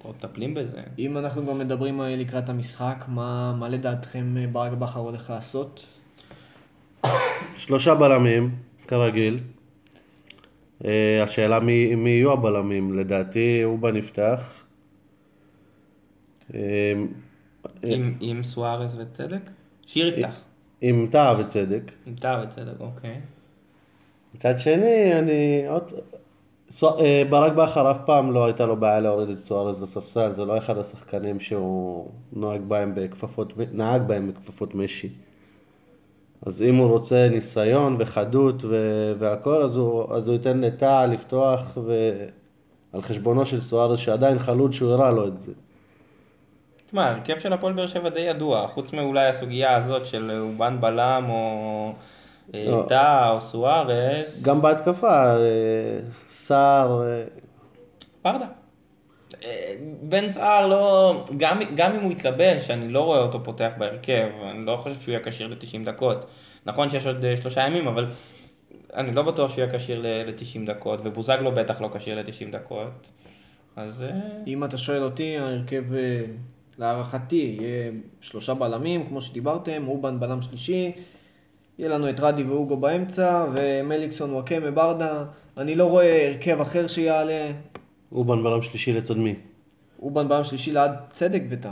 [0.04, 0.82] עוד מטפלים בזה.
[1.00, 5.86] אם אנחנו כבר מדברים אה, לקראת המשחק, מה, מה לדעתכם ברק בכר הולך לעשות?
[7.58, 8.56] שלושה בלמים,
[8.88, 9.40] כרגיל.
[11.24, 14.64] השאלה מי, מי יהיו הבלמים, לדעתי אובה נפתח.
[17.66, 19.50] אה, עם, עם סוארז וצדק?
[19.86, 20.40] שיר יפתח.
[20.82, 21.92] עם טאה וצדק.
[22.06, 23.22] עם טאה וצדק, אוקיי.
[24.36, 25.84] מצד שני, אני עוד...
[26.72, 30.46] סו- אה, ברק בכר אף פעם לא הייתה לו בעיה להוריד את סוארז לספסל, זה
[30.46, 35.10] לא אחד השחקנים שהוא נוהג בהם בכפפות, נהג בהם בכפפות משי.
[36.46, 41.78] אז אם הוא רוצה ניסיון וחדות ו- והכל, אז הוא, אז הוא ייתן לטאה לפתוח
[41.86, 42.12] ו...
[42.94, 45.54] על חשבונו של סוארז שעדיין חלוד שהוא הראה לו את זה.
[46.90, 51.26] תשמע, ההרכב של הפועל באר שבע די ידוע, חוץ מאולי הסוגיה הזאת של אובן בלם
[51.30, 51.94] או
[52.56, 52.86] אה, לא.
[52.88, 54.44] טאה או סוארס.
[54.44, 56.00] גם בהתקפה, אה,
[56.32, 57.24] סער, אה,
[58.24, 58.46] ברדה.
[59.44, 64.28] אה, בן סער לא, גם, גם אם הוא יתלבש, אני לא רואה אותו פותח בהרכב,
[64.52, 66.26] אני לא חושב שהוא יהיה כשיר ל-90 דקות.
[66.66, 68.12] נכון שיש עוד אה, שלושה ימים, אבל
[68.94, 73.12] אני לא בטוח שהוא יהיה כשיר ל-90 דקות, ובוזגלו בטח לא כשיר ל-90 דקות.
[73.76, 74.02] אז...
[74.02, 74.10] אה,
[74.48, 76.26] אם אתה שואל אותי, ההרכב אה,
[76.80, 80.92] להערכתי יהיה שלושה בלמים, כמו שדיברתם, אובן בלם שלישי,
[81.80, 85.24] יהיה לנו את רדי ואוגו באמצע, ומליקסון, וואקמה, ברדה.
[85.58, 87.52] אני לא רואה הרכב אחר שיעלה.
[88.12, 89.36] אובן בלם שלישי לצד מי?
[90.02, 91.72] אובן בלם שלישי ליד צדק וטאה.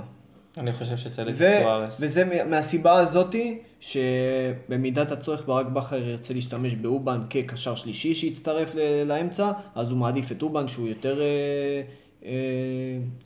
[0.57, 1.97] אני חושב שצדק ו- וסוארס.
[2.01, 9.03] וזה מה- מהסיבה הזאתי, שבמידת הצורך ברק בכר ירצה להשתמש באובן כקשר שלישי שיצטרף ל-
[9.07, 11.81] לאמצע, אז הוא מעדיף את אובן שהוא יותר, אה,
[12.19, 12.29] אתה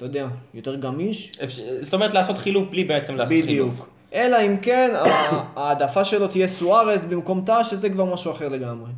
[0.05, 1.31] יודע, יותר גמיש.
[1.81, 3.71] זאת אומרת לעשות חילוף בלי בעצם לעשות חילוף.
[3.71, 3.89] בדיוק.
[4.13, 8.91] אלא אם כן, ה- ההעדפה שלו תהיה סוארז במקום תא, שזה כבר משהו אחר לגמרי.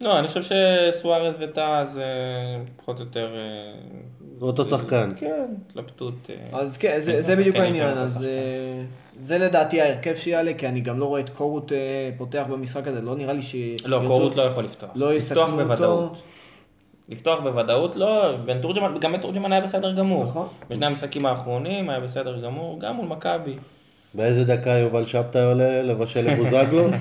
[0.00, 2.04] לא, אני חושב שסוארז וטאה זה
[2.76, 3.34] פחות או יותר...
[3.36, 3.72] אה,
[4.40, 5.12] אותו שחקן.
[5.16, 6.30] כן, התלבטות.
[6.30, 8.22] אה, אז כן, זה, בדיוק העניין, אז.
[8.22, 8.82] אה,
[9.20, 11.78] זה לדעתי ההרכב שיעלה, כי אני גם לא רואה את קורות אה,
[12.18, 13.56] פותח במשחק הזה, לא נראה לי ש...
[13.84, 14.90] לא, קורות לא יכול לפתוח.
[14.94, 16.12] לא יסכנו אותו.
[17.08, 20.24] לפתוח בוודאות לא, בן תורג'מן, גם בן תורג'מן היה בסדר גמור.
[20.24, 20.48] נכון.
[20.70, 23.54] בשני המשחקים האחרונים היה בסדר גמור, גם מול מכבי.
[24.14, 26.86] באיזה דקה יובל שבתאי עולה לבשל לבוזגלו?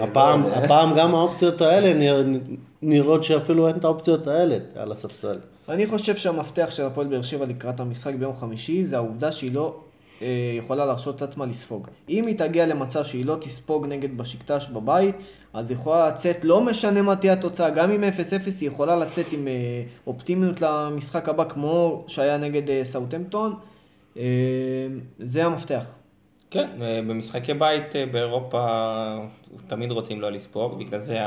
[0.00, 2.38] הפעם, הפעם גם האופציות האלה נרא-
[2.82, 5.38] נראות שאפילו אין את האופציות האלה על הספסל.
[5.68, 9.64] אני חושב שהמפתח של הפועל באר שבע לקראת המשחק ביום חמישי זה העובדה שהיא לא
[9.66, 9.87] אה,
[10.58, 11.88] יכולה להרשות את עצמה לספוג.
[12.08, 15.16] אם היא תגיע למצב שהיא לא תספוג נגד בשקטש בבית,
[15.52, 18.06] אז היא יכולה לצאת, לא משנה מה תהיה התוצאה, גם עם 0-0
[18.60, 19.52] היא יכולה לצאת עם אה,
[20.06, 23.54] אופטימיות למשחק הבא כמו שהיה נגד אה, סאוטהמפטון.
[24.16, 24.22] אה,
[25.18, 25.98] זה המפתח.
[26.50, 28.66] כן, אה, במשחקי בית אה, באירופה
[29.66, 31.18] תמיד רוצים לא לספוג, בגלל זה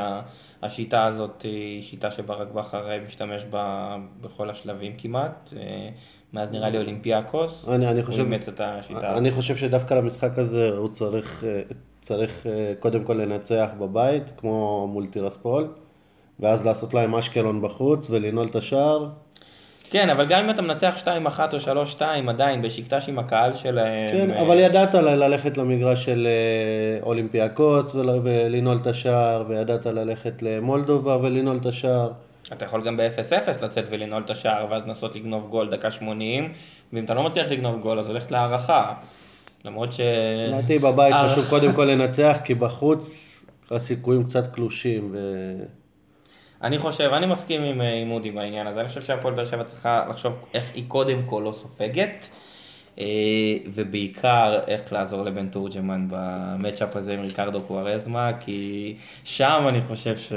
[0.61, 5.89] השיטה הזאת היא שיטה שברק בכר אה, משתמש בה בכל השלבים כמעט, אה,
[6.33, 9.17] מאז נראה לי אולימפיאקוס, אני- אני הוא חושב- אימץ את השיטה הזאת.
[9.17, 11.61] אני חושב שדווקא למשחק הזה הוא צריך, אה,
[12.01, 15.67] צריך אה, קודם כל לנצח בבית, כמו מול טירספול,
[16.39, 19.07] ואז לעשות להם אשקלון בחוץ ולנעול את השער.
[19.89, 24.31] כן, אבל גם אם אתה מנצח 2-1 או 3-2 עדיין בשקטש עם הקהל שלהם, כן,
[24.31, 26.27] אה, אבל ידעת ללכת למגרש של
[27.01, 32.11] אולימפיאקוס ול- ולנעול את השער, וידעת ללכת למולדובה ולנעול את השער.
[32.53, 36.53] אתה יכול גם ב-0-0 לצאת ולנעול את השער ואז לנסות לגנוב גול דקה 80,
[36.93, 38.93] ואם אתה לא מצליח לגנוב גול אז הולכת להערכה.
[39.65, 39.99] למרות ש...
[40.47, 41.29] לדעתי בבית אה.
[41.29, 43.31] חשוב קודם כל לנצח, כי בחוץ
[43.71, 45.09] הסיכויים קצת קלושים.
[45.13, 45.17] ו...
[46.63, 49.63] אני חושב, אני מסכים עם, אה, עם אודי בעניין הזה, אני חושב שהפועל באר שבע
[49.63, 52.29] צריכה לחשוב איך היא קודם כל לא סופגת,
[52.99, 53.05] אה,
[53.73, 60.33] ובעיקר איך לעזור לבן תורג'מן במצ'אפ הזה עם ריקרדו קוארזמה, כי שם אני חושב ש...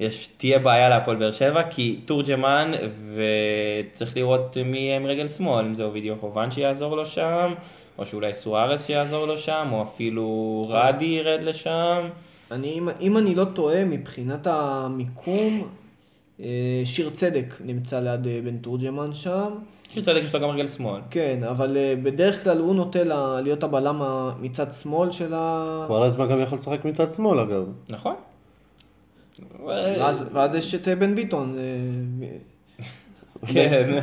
[0.00, 2.72] יש, תהיה בעיה להפועל באר שבע, כי תורג'מן,
[3.14, 7.52] וצריך לראות מי יהיה עם רגל שמאל, אם זה אובידיו חובן שיעזור לו שם,
[7.98, 10.26] או שאולי סוארס שיעזור לו שם, או אפילו
[10.68, 12.08] רדי ירד לשם.
[12.50, 15.68] אני, אם, אם אני לא טועה, מבחינת המיקום,
[16.40, 16.46] אה,
[16.84, 19.44] שיר צדק נמצא ליד אה, בן תורג'מן שם.
[19.90, 21.00] שיר צדק יש לו גם רגל שמאל.
[21.10, 24.02] כן, אבל אה, בדרך כלל הוא נוטה לה- להיות הבלם
[24.40, 25.84] מצד שמאל של ה...
[25.86, 27.64] קוארזמה גם יכול לשחק מצד שמאל אגב.
[27.90, 28.14] נכון.
[29.66, 31.58] ואז, ואז יש את אה, בן ביטון.
[31.58, 32.26] אה,
[33.52, 33.98] כן.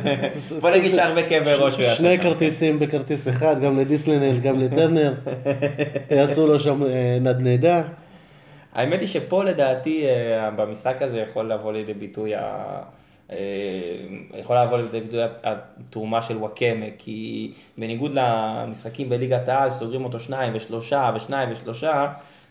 [0.60, 2.22] בוא נגיד שהרבה כאבי ראש הוא יעשה שני שם.
[2.22, 5.14] כרטיסים בכרטיס אחד, גם לדיסלנל, גם לטרנר.
[6.16, 7.82] יעשו לו שם אה, נדנדה.
[8.72, 12.64] האמת היא שפה לדעתי אה, במשחק הזה יכול לבוא לידי ביטוי ה...
[13.32, 13.36] אה,
[14.38, 20.52] יכול לבוא לידי ביטוי התרומה של וואקמה, כי בניגוד למשחקים בליגת העל, סוגרים אותו שניים
[20.56, 22.06] ושלושה ושניים ושלושה,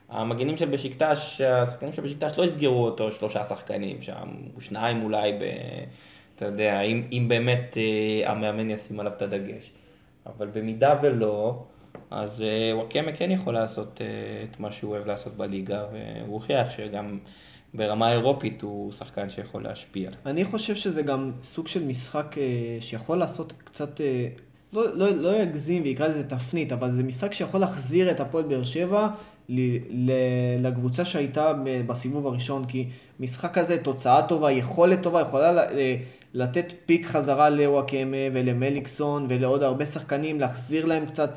[0.09, 5.43] המגנים של בשקטש, השחקנים של בשקטש לא יסגרו אותו שלושה שחקנים שם, שניים אולי, ב,
[6.35, 9.71] אתה יודע, אם, אם באמת אה, המאמן ישים עליו את הדגש.
[10.25, 11.63] אבל במידה ולא,
[12.11, 14.05] אז אה, וואקמה כן יכול לעשות אה,
[14.43, 17.17] את מה שהוא אוהב לעשות בליגה, והוא הוכיח שגם
[17.73, 20.09] ברמה אירופית הוא שחקן שיכול להשפיע.
[20.25, 24.27] אני חושב שזה גם סוג של משחק אה, שיכול לעשות קצת, אה,
[24.73, 28.63] לא, לא, לא יגזים ויקרא לזה תפנית, אבל זה משחק שיכול להחזיר את הפועל באר
[28.63, 29.07] שבע
[30.59, 31.53] לקבוצה שהייתה
[31.87, 32.87] בסיבוב הראשון, כי
[33.19, 35.95] משחק כזה, תוצאה טובה, יכולת טובה, יכולה אה,
[36.33, 41.31] לתת פיק חזרה לוואקמה ולמליקסון ולעוד הרבה שחקנים, להחזיר להם קצת.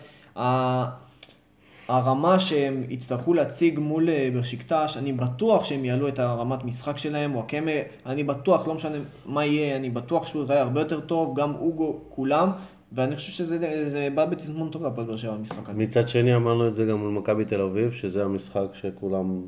[1.89, 7.37] הרמה שהם יצטרכו להציג מול אה, בשקטש, אני בטוח שהם יעלו את הרמת משחק שלהם,
[7.37, 7.71] וואקמה,
[8.07, 12.01] אני בטוח, לא משנה מה יהיה, אני בטוח שהוא יראה הרבה יותר טוב, גם אוגו,
[12.09, 12.51] כולם,
[12.95, 15.83] ואני חושב שזה זה בא בתזמון טוב להפועל באר שבע המשחק הזה.
[15.83, 19.43] מצד שני אמרנו את זה גם מול מכבי תל אביב, שזה המשחק שכולם,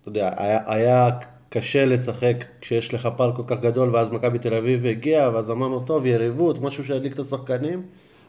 [0.00, 1.10] אתה יודע, היה, היה
[1.48, 5.80] קשה לשחק כשיש לך פער כל כך גדול, ואז מכבי תל אביב הגיעה, ואז אמרנו,
[5.80, 7.82] טוב, יריבות, משהו שידליק את השחקנים,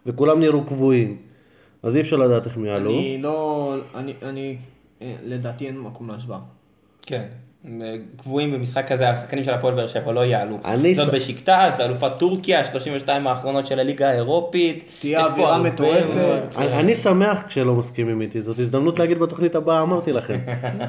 [0.05, 1.17] וכולם נראו קבועים.
[1.83, 2.89] אז אי אפשר לדעת איך הם יעלו.
[2.89, 4.57] אני לא, אני, אני
[5.01, 6.39] אה, לדעתי אין מקום להשוואה.
[7.01, 7.27] כן.
[8.17, 10.57] קבועים במשחק הזה, השחקנים של הפועל באר שבע לא יעלו.
[10.65, 14.83] אני זאת ס- בשקטש, זה אלופת טורקיה, 32 האחרונות של הליגה האירופית.
[15.01, 16.05] תהיה אווירה מטורפת.
[16.57, 20.39] אני, אני שמח כשלא מסכימים איתי, זאת הזדמנות להגיד בתוכנית הבאה, אמרתי לכם.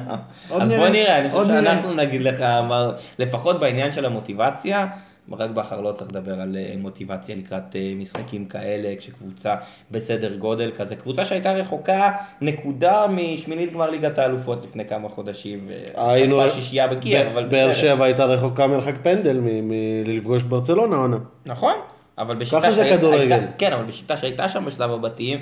[0.59, 1.45] אז בוא נראה, אני חושב.
[1.53, 4.85] שאנחנו נגיד לך, אבל לפחות בעניין של המוטיבציה,
[5.27, 9.55] ברק בכר לא צריך לדבר על אה, מוטיבציה לקראת אה, משחקים כאלה, כשקבוצה
[9.91, 16.37] בסדר גודל כזה, קבוצה שהייתה רחוקה נקודה משמינית גמר ליגת האלופות לפני כמה חודשים, היינו-
[16.37, 17.81] וחטפה שישייה בקייב, ב- אבל באר בסדר.
[17.81, 21.17] שבע הייתה רחוקה מרחק פנדל מלפגוש ברצלונה עונה.
[21.45, 21.73] נכון,
[22.17, 23.31] אבל בשיטה ככה זה שהי- כדורגל.
[23.33, 25.39] הייתה- כן, אבל בשיטה שהייתה שם בשלב הבתים,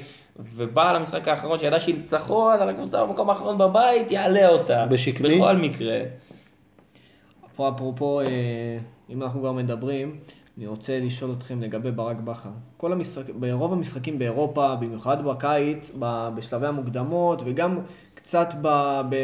[0.56, 4.86] ובאה למשחק האחרון שידעה שהיא ניצחון על הקבוצה במקום האחרון בבית, יעלה אותה.
[4.86, 5.38] בשקלי?
[5.38, 5.98] בכל מקרה.
[7.56, 8.26] פה אפרופו, אה,
[9.10, 10.16] אם אנחנו כבר מדברים,
[10.58, 12.50] אני רוצה לשאול אתכם לגבי ברק בכר.
[12.78, 15.92] כל המשחק, ברוב המשחקים באירופה, במיוחד בקיץ,
[16.36, 17.80] בשלבי המוקדמות, וגם
[18.16, 18.68] קצת ב,
[19.10, 19.16] ב,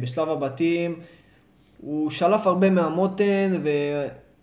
[0.00, 0.94] בשלב הבתים,
[1.80, 3.62] הוא שלף הרבה מהמותן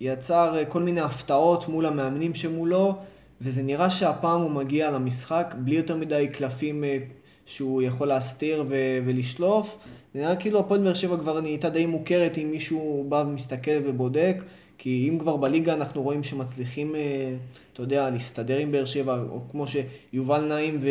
[0.02, 2.96] ויצר כל מיני הפתעות מול המאמנים שמולו,
[3.42, 6.98] וזה נראה שהפעם הוא מגיע למשחק בלי יותר מדי קלפים אה,
[7.46, 9.78] שהוא יכול להסתיר ו- ולשלוף.
[10.14, 14.36] זה נראה כאילו הפועל באר שבע כבר נהייתה די מוכרת אם מישהו בא ומסתכל ובודק,
[14.82, 17.02] כי אם כבר בליגה אנחנו רואים שמצליחים, אה,
[17.74, 20.88] אתה יודע, להסתדר עם באר שבע, או כמו שיובל נעים ו-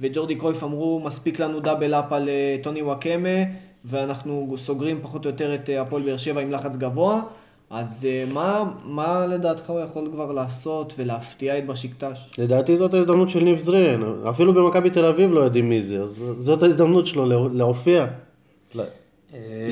[0.00, 3.38] וג'ורדי קרויף אמרו, מספיק לנו דאבל אפ על אה, טוני וואקמה,
[3.84, 7.22] ואנחנו סוגרים פחות או יותר את אה, הפועל באר שבע עם לחץ גבוה.
[7.70, 12.18] אז מה, מה לדעתך הוא יכול כבר לעשות ולהפתיע את בשקטש?
[12.38, 16.24] לדעתי זאת ההזדמנות של ניב זריאן, אפילו במכבי תל אביב לא יודעים מי זה, אז
[16.38, 18.06] זאת ההזדמנות שלו לה- להופיע.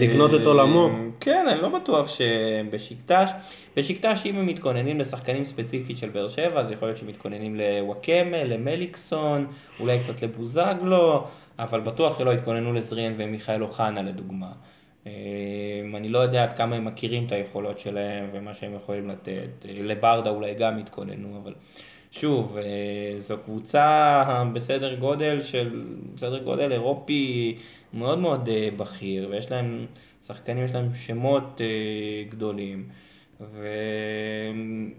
[0.00, 0.88] לקנות את עולמו.
[1.20, 3.30] כן, אני לא בטוח שבשקטש,
[3.76, 8.44] בשקטש אם הם מתכוננים לשחקנים ספציפית של באר שבע, אז יכול להיות שהם מתכוננים לוואקמה,
[8.44, 9.46] למליקסון,
[9.80, 11.24] אולי קצת לבוזגלו,
[11.58, 14.52] אבל בטוח שלא התכוננו לזריאן ומיכאל אוחנה לדוגמה.
[15.06, 15.12] אה,
[15.94, 19.48] אני לא יודע עד כמה הם מכירים את היכולות שלהם ומה שהם יכולים לתת.
[19.64, 21.54] לברדה אולי גם התכוננו, אבל
[22.10, 27.56] שוב, אה, זו קבוצה בסדר גודל של, בסדר גודל אירופי
[27.94, 29.86] מאוד מאוד אה, בכיר, ויש להם,
[30.26, 32.88] שחקנים יש להם שמות אה, גדולים.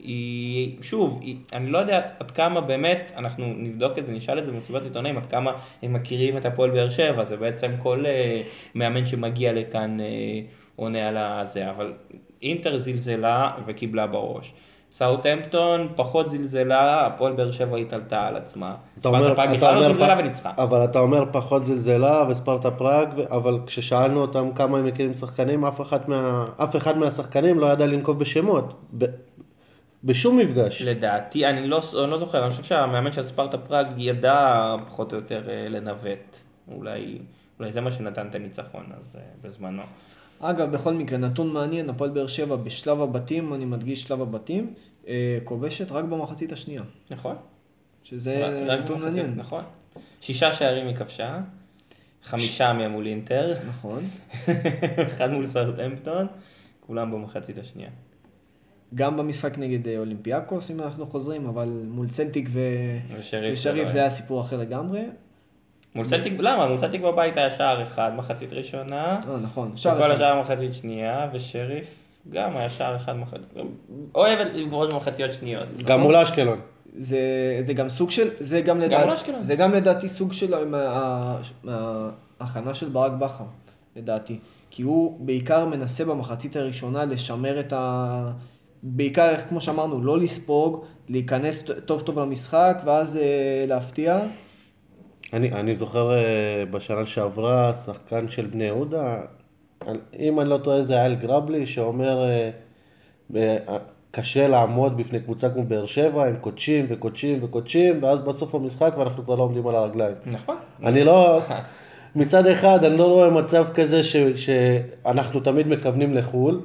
[0.01, 4.45] והיא, שוב, היא, אני לא יודע עד כמה באמת, אנחנו נבדוק את זה, נשאל את
[4.45, 8.41] זה במסיבת עיתונאים, עד כמה הם מכירים את הפועל באר שבע, זה בעצם כל אה,
[8.75, 10.39] מאמן שמגיע לכאן אה,
[10.75, 11.93] עונה על הזה, אבל
[12.41, 14.53] אינטר זלזלה וקיבלה בראש.
[14.97, 18.75] סאוטהמפטון פחות זלזלה, הפועל באר שבע התעלתה על עצמה.
[18.99, 20.51] ספרטה פראג בכלל לא זלזלה פ- וניצחה.
[20.57, 25.81] אבל אתה אומר פחות זלזלה וספרטה פראג, אבל כששאלנו אותם כמה הם מכירים שחקנים, אף
[25.81, 28.73] אחד, מה, אף אחד מהשחקנים לא ידע לנקוב בשמות.
[28.97, 29.05] ב,
[30.03, 30.81] בשום מפגש.
[30.81, 35.17] לדעתי, אני לא, אני לא זוכר, אני חושב שהמאמן של ספרטה פראג ידע פחות או
[35.17, 36.37] יותר אה, לנווט.
[36.75, 37.17] אולי,
[37.59, 39.83] אולי זה מה שנתן את הניצחון אז אה, בזמנו.
[40.39, 44.73] אגב, בכל מקרה, נתון מעניין, הפועל באר שבע בשלב הבתים, אני מדגיש שלב הבתים,
[45.07, 46.81] אה, כובשת רק במחצית השנייה.
[47.11, 47.35] נכון?
[48.03, 49.33] שזה רק נתון במחצית, מעניין.
[49.35, 49.63] נכון.
[50.21, 51.39] שישה שערים היא כבשה,
[52.23, 54.03] חמישה מהם מול אינטר, נכון.
[55.07, 56.27] אחד מול סאוטהמפטון,
[56.79, 57.89] כולם במחצית השנייה.
[58.95, 62.59] גם במשחק נגד אה, אולימפיאקוס, אם אנחנו חוזרים, אבל מול סלטיק ו...
[63.17, 65.01] ושריף ושריף זה לא היה סיפור אחר לגמרי.
[65.97, 66.67] מול סלטיק, למה?
[66.67, 69.67] מול סלטיק בבית היה שער אחד, מחצית ראשונה, אה, נכון.
[69.67, 70.11] וכל שער אחד.
[70.11, 73.41] השאר מחצית שנייה, ושריף גם היה שער אחד מחצית,
[74.15, 75.63] אוהבת לכבוש במחציות שניות.
[75.85, 76.59] גם מול אשקלון.
[76.97, 77.19] זה,
[77.61, 79.41] זה גם סוג של, זה גם, מול לדעת, אשקלון.
[79.43, 83.43] זה גם לדעתי סוג של מה- מההכנה של ברק בכר,
[83.95, 84.39] לדעתי.
[84.69, 88.31] כי הוא בעיקר מנסה במחצית הראשונה לשמר את ה...
[88.83, 93.21] בעיקר, כמו שאמרנו, לא לספוג, להיכנס טוב טוב למשחק, ואז אה,
[93.67, 94.19] להפתיע.
[95.33, 99.21] אני, אני זוכר אה, בשנה שעברה, שחקן של בני יהודה,
[100.19, 102.49] אם אני לא טועה זה היה אל גרבלי, שאומר, אה,
[103.33, 103.57] ב-
[104.11, 109.23] קשה לעמוד בפני קבוצה כמו באר שבע, הם קודשים וקודשים וקודשים, ואז בסוף המשחק ואנחנו
[109.23, 110.15] כבר לא עומדים על הרגליים.
[110.25, 110.55] נכון.
[110.83, 111.41] אני לא,
[112.15, 116.61] מצד אחד אני לא רואה מצב כזה ש, שאנחנו תמיד מכוונים לחו"ל,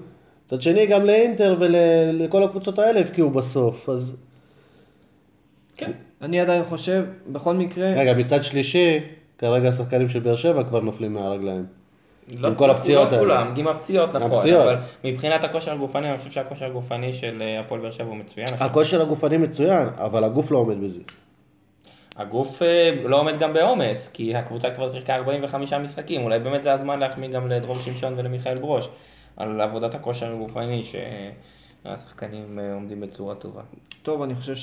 [0.46, 4.16] מצד שני גם לאינטר ולכל הקבוצות האלה הבקיעו בסוף, אז
[5.76, 5.92] כן.
[6.22, 9.00] אני עדיין חושב, בכל מקרה, רגע, מצד שלישי,
[9.38, 11.66] כרגע השחקנים של באר שבע כבר נופלים מהרגליים.
[12.28, 13.18] לא, עם כל הפציעות לא האלה.
[13.18, 14.62] כולם, עם הפציעות נכון, הפציעות.
[14.62, 18.48] אבל מבחינת הכושר הגופני, אני חושב שהכושר הגופני של אה, הפועל באר שבע הוא מצוין.
[18.60, 21.00] הכושר הגופני מצוין, אבל הגוף לא עומד בזה.
[22.16, 26.72] הגוף אה, לא עומד גם בעומס, כי הקבוצה כבר שיחקה 45 משחקים, אולי באמת זה
[26.72, 28.88] הזמן להחמיא גם לדרום שמשון ולמיכאל ברוש,
[29.36, 30.82] על עבודת הכושר הגופני
[31.84, 33.62] שהשחקנים אה, עומדים בצורה טובה.
[34.02, 34.54] טוב, אני חושב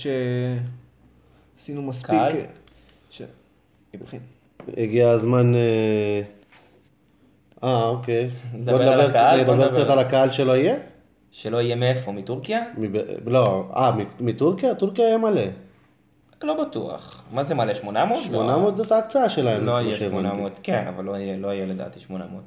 [1.60, 2.10] שעשינו מספיק.
[2.10, 2.34] קהל?
[3.10, 3.22] ש...
[4.78, 6.22] הגיע הזמן אה,
[7.64, 8.30] אה, אוקיי.
[8.54, 9.70] נדבר בוא על נדבר הקהל, נדבר.
[9.72, 10.76] קצת על הקהל שלא יהיה?
[11.32, 12.64] שלא יהיה מאיפה, מטורקיה?
[12.78, 14.76] מב- לא, אה, מטורקיה?
[14.76, 15.42] טורקיה יהיה מלא.
[16.44, 17.24] לא בטוח.
[17.34, 18.24] מה זה מלא, 800?
[18.24, 19.66] 800 זאת ההקצאה שלהם.
[19.66, 20.10] לא יהיה שהבנתי.
[20.30, 22.42] 800, כן, אבל לא יהיה, לא יהיה לדעתי 800.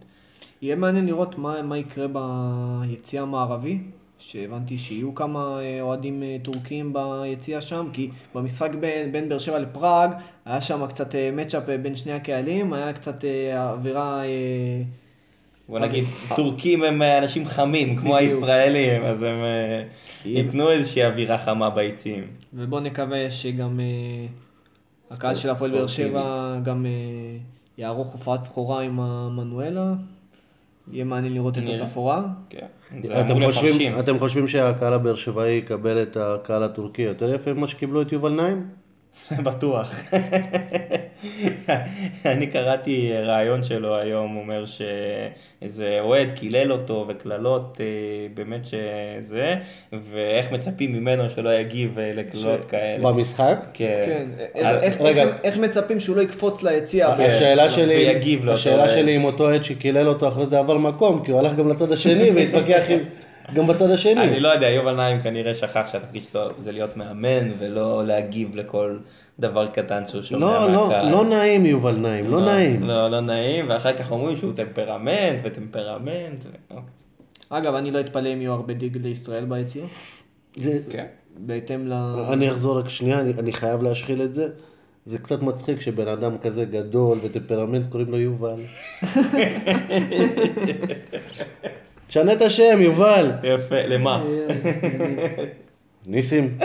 [0.62, 3.78] יהיה מעניין לראות מה, מה יקרה ביציע המערבי,
[4.26, 9.58] שהבנתי שיהיו כמה אה, אוהדים אה, טורקים ביציע שם, כי במשחק בין, בין באר שבע
[9.58, 10.10] לפראג,
[10.44, 14.22] היה שם קצת מצ'אפ אה, בין שני הקהלים, היה קצת אווירה...
[15.68, 16.04] בוא נגיד,
[16.36, 18.16] טורקים הם אנשים חמים, כמו.
[18.16, 19.82] הישראלים, אז הם אה,
[20.24, 22.26] ייתנו איזושהי אווירה חמה ביציעים.
[22.54, 23.80] ובוא נקווה שגם
[25.10, 26.86] הקהל של הפועל באר שבע גם
[27.78, 29.92] יערוך הופעת בכורה עם המנואלה.
[30.91, 31.62] יהיה מעניין לראות את.
[31.68, 32.22] התפאורה.
[32.51, 32.66] כן.
[33.53, 33.99] חושבים.
[33.99, 38.33] אתם חושבים שהקהל הבאר שבעי יקבל את הקהל הטורקי יותר יפה ממה שקיבלו את יובל
[38.33, 38.66] נעים?
[39.46, 40.04] בטוח.
[42.26, 47.86] אני קראתי ראיון שלו היום, הוא אומר שאיזה אוהד קילל אותו וקללות, אה,
[48.34, 49.54] באמת שזה,
[50.12, 53.02] ואיך מצפים ממנו שלא יגיב אה, לקללות כאלה.
[53.12, 53.58] במשחק?
[53.74, 54.02] כן.
[54.06, 54.28] כן,
[54.66, 55.22] אז- איך, רגע.
[55.22, 57.14] איך, איך מצפים שהוא לא יקפוץ ליציע?
[57.16, 57.22] כן.
[57.22, 58.88] השאלה שלי, ויגיב לאותו השאלה אוהד.
[58.90, 61.92] שלי אם אותו עד שקילל אותו אחרי זה עבר מקום, כי הוא הלך גם לצד
[61.92, 63.04] השני והתווכח עם-
[63.55, 64.24] גם בצד השני.
[64.24, 68.99] אני לא יודע, יובל נעים כנראה שכח שהתפקיד שלו זה להיות מאמן ולא להגיב לכל
[69.38, 71.11] דבר קטן שהוא שומע לא, לא, מהקהל.
[71.11, 72.82] לא נעים יובל נעים, לא נעים.
[72.82, 76.45] לא, לא נעים, ואחר כך אומרים שהוא טמפרמנט וטמפרמנט.
[76.45, 76.82] ו- אוקיי.
[77.51, 79.84] אגב, אני לא אתפלא אם יהיו הרבה דגלי ישראל ביציע,
[80.57, 81.07] זה- כן.
[81.38, 81.93] בהתאם ל...
[82.32, 84.49] אני אחזור רק שנייה, אני, אני חייב להשחיל את זה.
[85.07, 88.61] זה קצת מצחיק שבן אדם כזה גדול וטמפרמנט קוראים לו יובל.
[92.12, 93.32] תשנה את השם, יובל.
[93.42, 94.24] יפה, למה?
[96.06, 96.58] ניסים.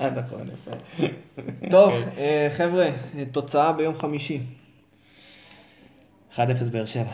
[0.00, 0.70] נכון, יפה.
[1.70, 4.40] טוב, אה, חבר'ה, אה, תוצאה ביום חמישי.
[6.34, 6.38] 1-0
[6.72, 7.12] באר שבע.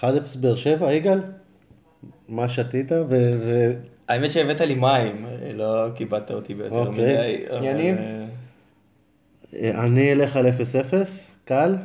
[0.00, 0.04] 1-0
[0.40, 1.20] באר שבע, יגאל?
[2.28, 2.92] מה שתית?
[2.92, 3.16] ו...
[4.08, 6.92] האמת שהבאת לי מים, לא כיבדת אותי ביותר אוקיי.
[6.92, 7.44] מדי.
[7.50, 7.96] אבל, יניב?
[7.98, 8.26] אה,
[9.54, 10.50] אה, אני אלך על 0-0,
[11.44, 11.76] קל.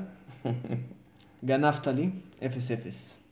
[1.46, 2.10] גנבת לי,
[2.42, 3.23] 0-0.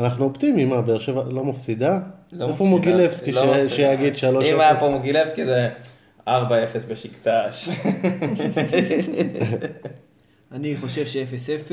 [0.00, 1.98] אנחנו אופטימיים, מה, באר שבע לא מפסידה?
[2.32, 3.76] לא איפה מפסידה, מוגילבסקי לא ש-.
[3.76, 4.26] שיגיד 3-0?
[4.26, 5.70] אם היה פה מוגילבסקי זה
[6.28, 6.30] 4-0
[6.88, 7.68] בשקטש.
[10.52, 11.72] אני חושב ש-0-0,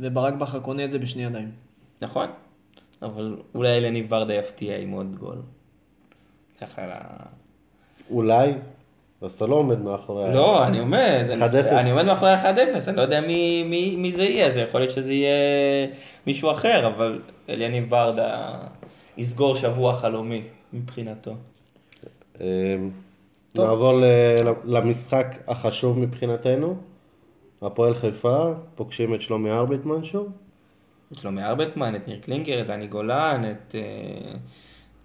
[0.00, 1.50] וברק בכר קונה את זה בשני ידיים.
[2.02, 2.28] נכון,
[3.02, 5.38] אבל אולי אלניב ברדה יפתיע עם עוד גול.
[6.60, 6.90] ככה ל...
[8.10, 8.52] אולי?
[9.22, 10.24] אז אתה לא עומד מאחורי...
[10.28, 11.24] ה- לא, אני עומד.
[11.40, 11.42] 1-0.
[11.68, 14.90] אני עומד מאחורי ה-1-0, אני לא יודע מי, מי, מי זה יהיה, זה יכול להיות
[14.92, 15.36] שזה יהיה
[16.26, 18.50] מישהו אחר, אבל אליניב ברדה
[19.16, 20.42] יסגור שבוע חלומי
[20.72, 21.34] מבחינתו.
[22.40, 22.46] אמ,
[23.54, 24.04] נעבור ל-
[24.64, 26.76] למשחק החשוב מבחינתנו.
[27.62, 28.44] הפועל חיפה,
[28.74, 30.28] פוגשים את שלומי ארביטמן שוב.
[31.12, 33.80] יש לו מארבטמן, את ניר קלינגר, את דני גולן, את, אה,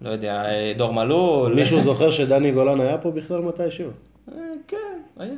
[0.04, 0.44] לא יודע,
[0.76, 1.54] דור מלול.
[1.54, 3.88] מישהו זוכר שדני גולן היה פה בכלל מתישהו?
[4.32, 4.38] אה,
[4.68, 4.76] כן,
[5.18, 5.30] היה.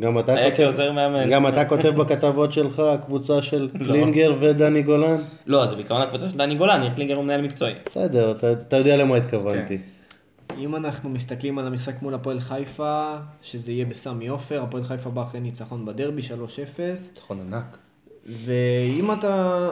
[0.00, 1.30] גם אתה היה כותב- כעוזר מאמן.
[1.30, 5.16] גם אתה כותב בכתבות שלך קבוצה של קלינגר ודני גולן?
[5.46, 7.74] לא, זה בעיקרון הקבוצה של דני גולן, קלינגר הוא מנהל מקצועי.
[7.86, 9.78] בסדר, אתה- אתה יודע למה התכוונתי.
[10.58, 13.12] אם אנחנו מסתכלים על המשחק מול הפועל חיפה,
[13.42, 16.28] שזה יהיה בסמי עופר, הפועל חיפה בא אחרי ניצחון בדרבי 3-0,
[17.08, 17.78] ניצחון ענק.
[18.26, 19.68] ואם אתה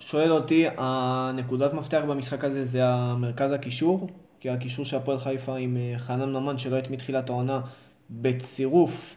[0.00, 4.08] שואל אותי, הנקודת מפתח במשחק הזה זה המרכז הקישור,
[4.40, 7.60] כי הקישור של הפועל חיפה עם אה, חנן ממן שלא הייתי מתחילת העונה,
[8.10, 9.16] בצירוף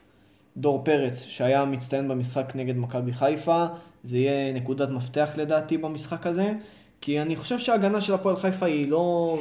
[0.57, 3.65] דור פרץ שהיה מצטיין במשחק נגד מכבי חיפה,
[4.03, 6.53] זה יהיה נקודת מפתח לדעתי במשחק הזה.
[7.01, 9.37] כי אני חושב שההגנה של הפועל חיפה היא לא,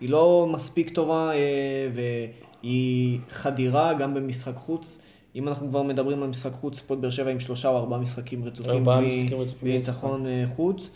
[0.00, 4.98] היא לא מספיק טובה אה, והיא חדירה גם במשחק חוץ.
[5.36, 8.44] אם אנחנו כבר מדברים על משחק חוץ, הפועל באר שבע עם שלושה או ארבעה משחקים
[8.44, 10.90] רצופים ארבעה בלי- משחקים רצופים בלי ניצחון אה, חוץ.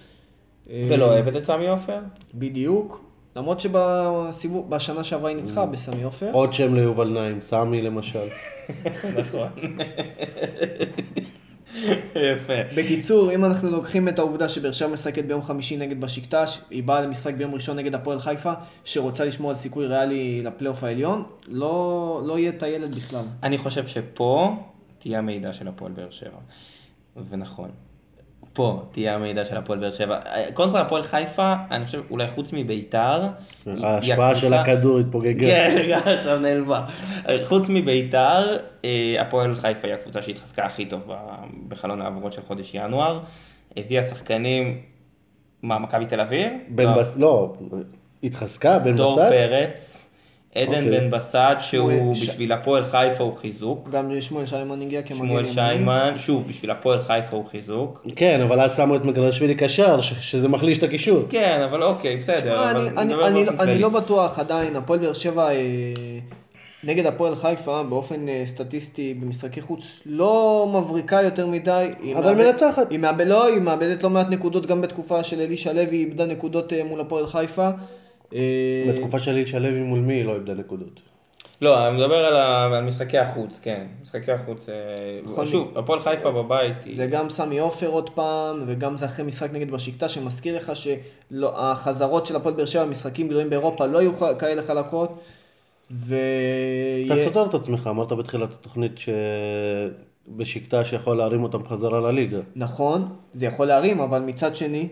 [0.70, 1.98] אה, ולא אוהבת את סמי עופר?
[2.34, 3.04] בדיוק.
[3.36, 6.30] למרות שבסיבוב, בשנה שעברה היא ניצחה בסמי עופר.
[6.32, 8.26] עוד שם ליובל נעים, סמי למשל.
[9.20, 9.48] נכון.
[11.74, 12.52] יפה.
[12.76, 17.00] בקיצור, אם אנחנו לוקחים את העובדה שבאר שבע משחקת ביום חמישי נגד בשקטש, היא באה
[17.00, 18.52] למשחק ביום ראשון נגד הפועל חיפה,
[18.84, 23.24] שרוצה לשמור על סיכוי ריאלי לפלייאוף העליון, לא, לא יהיה את הילד בכלל.
[23.42, 24.56] אני חושב שפה
[24.98, 26.38] תהיה המידע של הפועל באר שבע.
[27.28, 27.70] ונכון.
[28.58, 30.18] פה תהיה המידע של הפועל באר שבע.
[30.54, 33.26] קודם כל הפועל חיפה, אני חושב, אולי חוץ מביתר,
[33.66, 35.46] היא ההשפעה של הכדור התפוגגה.
[35.46, 35.76] כן,
[36.18, 36.86] עכשיו נעלמה.
[37.44, 41.00] חוץ מביתר, אה, הפועל חיפה היא הקבוצה שהתחזקה הכי טוב
[41.68, 43.20] בחלון העברות של חודש ינואר.
[43.76, 44.80] הביאה שחקנים,
[45.62, 46.52] מה, מכבי תל אביב?
[46.68, 47.00] בן לא.
[47.00, 47.16] בס...
[47.16, 47.54] לא,
[48.22, 49.28] התחזקה, בן דור בסט?
[49.28, 50.07] פרץ,
[50.62, 51.00] עדן אוקיי.
[51.00, 53.88] בן בסט שהוא שמואל- בשביל הפועל חיפה הוא חיזוק.
[53.92, 55.52] גם שמואל שיימן הגיע כמגן שמואל ימני.
[55.54, 58.06] שיימן, שוב, בשביל הפועל חיפה הוא חיזוק.
[58.16, 61.22] כן, אבל אז שמו את מגרשווילי קשר, ש- שזה מחליש את הקישור.
[61.30, 62.70] כן, אבל אוקיי, בסדר.
[63.60, 63.78] אני-.
[63.78, 65.56] לא בטוח עדיין, הפועל באר שבע אה,
[66.84, 71.88] נגד הפועל חיפה באופן אה, סטטיסטי במשחקי חוץ לא מבריקה יותר מדי.
[72.16, 72.90] אבל מאבד- מנצחת.
[72.90, 76.26] היא מאבד, לא, היא מאבדת לא מעט נקודות גם בתקופה של אלישע לוי, היא איבדה
[76.26, 77.68] נקודות אה, מול הפועל חיפה.
[78.34, 78.40] אה,
[78.88, 81.00] בתקופה של איש הלוי מול מי היא לא איבדה נקודות.
[81.62, 83.86] לא, אני מדבר על ה- על משחקי החוץ, כן.
[84.02, 84.74] משחקי החוץ, אה,
[85.24, 85.46] נכון.
[85.46, 86.74] שוב, הפועל חיפה בבית.
[86.84, 90.72] היא- זה גם סמי עופר עוד פעם, וגם זה אחרי משחק נגד בשקטה, שמזכיר לך
[90.76, 95.18] שהחזרות של הפועל באר שבע במשחקים גדולים באירופה לא יהיו כאלה חלקות.
[95.90, 96.16] ו...
[97.06, 98.92] קצת סותר את עצמך, אמרת בתחילת התוכנית
[100.28, 102.38] שבשקטה שיכול להרים אותם חזרה לליגה.
[102.56, 104.88] נכון, זה יכול להרים, אבל מצד שני,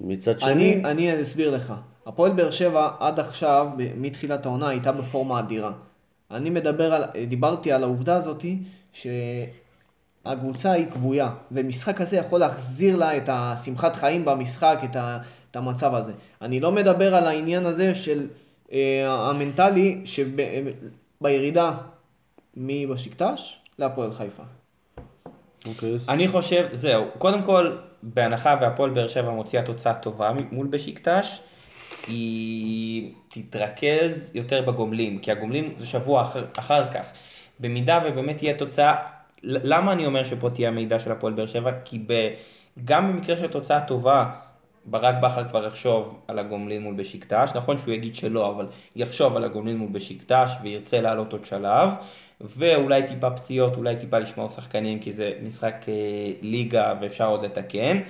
[0.00, 1.74] מצד שני, אני, אני אסביר לך.
[2.06, 5.72] הפועל באר שבע עד עכשיו, מתחילת העונה, הייתה בפורמה אדירה.
[6.30, 8.58] אני מדבר על, דיברתי על העובדה הזאתי,
[8.92, 15.18] שהקבוצה היא כבויה, ומשחק כזה יכול להחזיר לה את השמחת חיים במשחק, את, ה,
[15.50, 16.12] את המצב הזה.
[16.42, 18.26] אני לא מדבר על העניין הזה של
[18.72, 21.72] אה, המנטלי, שבירידה
[22.56, 24.42] מבשקטש להפועל חיפה.
[25.66, 31.40] אוקיי, אני חושב, זהו, קודם כל, בהנחה והפועל באר שבע מוציאה תוצאה טובה מול בשקטש,
[32.06, 37.06] היא תתרכז יותר בגומלין, כי הגומלין זה שבוע אחר, אחר כך.
[37.60, 38.94] במידה ובאמת תהיה תוצאה,
[39.42, 41.70] למה אני אומר שפה תהיה המידע של הפועל באר שבע?
[41.84, 42.30] כי ב,
[42.84, 44.30] גם במקרה של תוצאה טובה,
[44.84, 49.44] ברק בכר כבר יחשוב על הגומלין מול בשקטש, נכון שהוא יגיד שלא, אבל יחשוב על
[49.44, 51.88] הגומלין מול בשקטש וירצה לעלות עוד שלב,
[52.40, 55.94] ואולי טיפה פציעות, אולי טיפה לשמור שחקנים, כי זה משחק אה,
[56.42, 58.00] ליגה ואפשר עוד לתקן.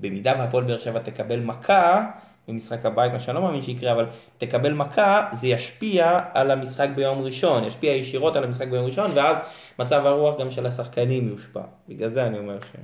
[0.00, 2.06] במידה והפועל באר שבע תקבל מכה
[2.48, 4.06] במשחק הבית, מה שאני לא מאמין שיקרה, אבל
[4.38, 9.36] תקבל מכה, זה ישפיע על המשחק ביום ראשון, ישפיע ישירות על המשחק ביום ראשון, ואז
[9.78, 11.60] מצב הרוח גם של השחקנים יושפע.
[11.88, 12.76] בגלל זה אני אומר ש...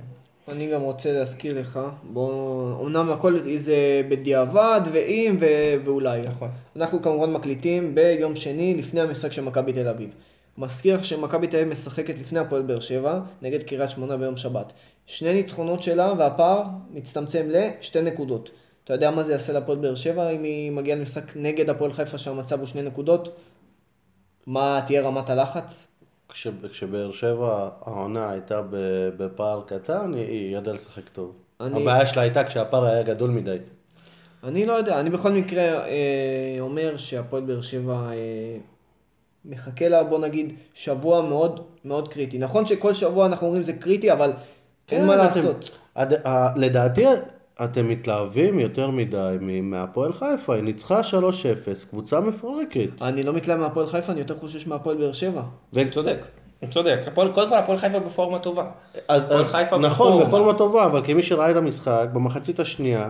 [0.47, 6.21] אני גם רוצה להזכיר לך, בוא, אמנם הכל זה בדיעבד ואם ו- ואולי.
[6.21, 6.49] נכון.
[6.75, 10.09] אנחנו כמובן מקליטים ביום שני לפני המשחק של מכבי תל אביב.
[10.57, 14.73] מזכיר לך שמכבי תל אביב משחקת לפני הפועל באר שבע נגד קריית שמונה ביום שבת.
[15.05, 18.51] שני ניצחונות שלה והפער מצטמצם לשתי נקודות.
[18.83, 22.17] אתה יודע מה זה יעשה להפועל באר שבע אם היא מגיעה למשחק נגד הפועל חיפה
[22.17, 23.35] שהמצב הוא שני נקודות?
[24.47, 25.87] מה תהיה רמת הלחץ?
[26.29, 28.61] כש- כשבאר שבע העונה הייתה
[29.17, 31.31] בפער קטן, היא- היא ידעה לשחק טוב.
[31.61, 33.57] אני- הבעיה שלה הייתה כשהפער היה גדול מדי.
[34.43, 38.57] אני לא יודע, אני בכל מקרה אה, אומר שהפועל באר שבע אה,
[39.45, 42.37] מחכה לה, בוא נגיד, שבוע מאוד מאוד קריטי.
[42.37, 44.33] נכון שכל שבוע אנחנו אומרים זה קריטי, אבל אין
[45.01, 45.77] כן, מה אתם- לעשות.
[45.95, 47.05] עד- ה- לדעתי
[47.63, 51.13] אתם מתלהבים יותר מדי מהפועל חיפה, היא ניצחה 3-0,
[51.89, 52.89] קבוצה מפורקת.
[53.01, 55.41] אני לא מתלהב מהפועל חיפה, אני יותר חושש מהפועל באר שבע.
[55.75, 56.17] הוא צודק,
[56.59, 56.99] הוא צודק.
[57.07, 58.65] הפועל- קודם כל הפועל חיפה בפורמה טובה.
[59.07, 60.25] אז, אז, חיפה נכון, בפורמה.
[60.25, 63.09] בפורמה טובה, אבל כמי שראה את המשחק, במחצית השנייה,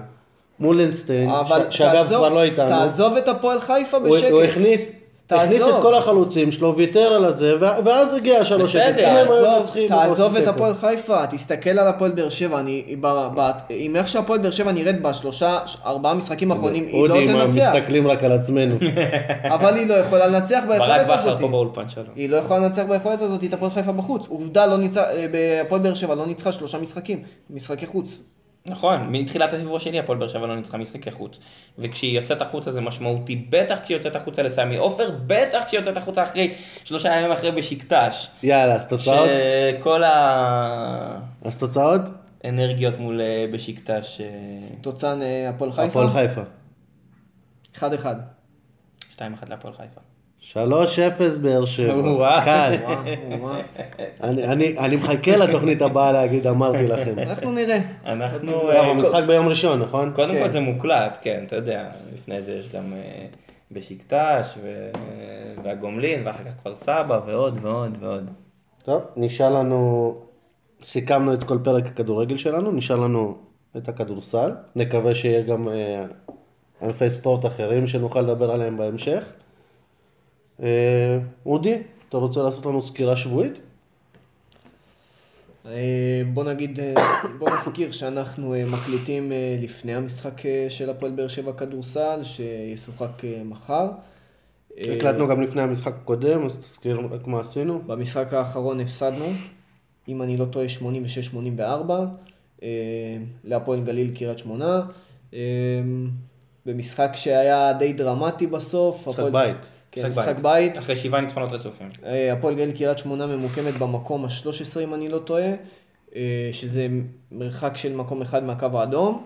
[0.60, 4.32] מול אינסטיין, אבל ש- שאגב כבר לא איתנו, תעזוב את הפועל חיפה הוא, בשקט.
[4.32, 5.76] הוא הכניס, הכניס תעזוב.
[5.76, 9.02] את כל החלוצים שלו, ויתר על הזה, ואז הגיע השלוש בסדר, אפס.
[9.04, 10.48] הם היו תעזוב, תעזוב את.
[10.48, 14.72] הפועל חיפה, תסתכל על הפועל באר שבע, אני, ב, ב, עם איך שהפועל באר שבע
[14.72, 18.76] נראית בשלושה, ארבעה משחקים האחרונים, היא לא אודי, תנצח, מסתכלים רק על עצמנו.
[19.56, 21.40] אבל היא לא יכולה לנצח ביכולת הזאת.
[21.40, 22.04] פה באולפן שלו.
[22.16, 24.28] היא לא יכולה לנצח ביכולת הזאת את הפועל חיפה בחוץ.
[24.28, 28.18] עובדה, לא ניצח, אה, בהפועל באר שבע לא ניצחה שלושה משחקים, משחקי חוץ.
[28.66, 31.40] נכון, מתחילת הסיבוב השני הפועל באר שבע לא ניצחה משחקי חוץ.
[31.78, 36.24] וכשהיא יוצאת החוצה זה משמעותי, בטח כשהיא יוצאת החוצה לסמי עופר, בטח כשהיא יוצאת החוצה
[36.24, 36.54] אחרי,
[36.84, 38.28] שלושה ימים אחרי בשקטש.
[38.44, 39.30] יאללה, אז תוצאות?
[39.80, 40.04] שכל
[41.42, 42.02] אז תוצאות?
[42.44, 44.28] האנרגיות מול אה, בשקטש, אה,
[44.82, 45.88] תוצאה אה, הפועל חיפה?
[45.88, 46.42] הפועל חיפה.
[47.76, 47.80] 1-1.
[49.16, 50.02] 2-1 להפועל חיפה.
[50.54, 50.58] 3-0
[51.42, 52.42] באר שבע.
[52.46, 52.76] קל.
[54.24, 57.20] אני- אני אני מחכה לתוכנית הבאה להגיד, אמרתי לכם.
[57.20, 57.80] אנחנו נראה.
[58.06, 58.52] אנחנו...
[58.52, 60.12] לא, אה, המשחק ביום ראשון, נכון?
[60.16, 60.44] קודם כן.
[60.46, 61.84] כל זה מוקלט, כן, אתה יודע,
[62.14, 63.26] לפני זה יש גם אה,
[63.72, 64.90] בשקטש ו-
[65.64, 68.30] והגומלין, ואחר כך כפר סבא ועוד ועוד ועוד.
[68.84, 70.14] טוב, נשאר לנו,
[70.84, 73.38] סיכמנו את כל פרק הכדורגל שלנו, נשאר לנו
[73.78, 74.52] את הכדורסל.
[74.76, 76.04] נקווה שיהיה גם אה,
[76.82, 79.24] ענפי ספורט אחרים שנוכל לדבר עליהם בהמשך.
[80.62, 81.78] אה, אודי,
[82.10, 83.54] אתה רוצה לעשות לנו סקירה שבועית?
[85.66, 86.94] אה, בוא נגיד, אה,
[87.38, 89.32] בוא נזכיר שאנחנו מקליטים
[89.62, 93.10] לפני המשחק של הפועל באר שבע כדורסל, שישוחק
[93.46, 93.90] מחר.
[94.78, 97.82] הקלטנו גם לפני המשחק הקודם, אז תזכיר רק מה עשינו.
[97.86, 99.26] במשחק האחרון הפסדנו,
[100.08, 102.06] אם אני לא טועה, 86-84,
[102.64, 102.68] אה,
[103.44, 104.82] להפועל גליל קריית שמונה.
[106.66, 109.08] במשחק שהיה די דרמטי בסוף.
[109.08, 109.58] משחק הפועל- בית.
[109.94, 110.78] כן, משחק בית.
[110.78, 111.90] אחרי שבעה ניצחונות רצופים.
[112.06, 115.52] אה, הפועל גליל קריית שמונה ממוקמת במקום ה-13 אם אני לא טועה,
[116.16, 116.88] אה, שזה
[117.32, 119.26] מרחק של מקום אחד מהקו האדום.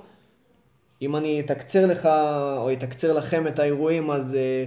[1.01, 2.05] אם אני אתקצר לך,
[2.57, 4.65] או אתקצר לכם את האירועים, אז אה,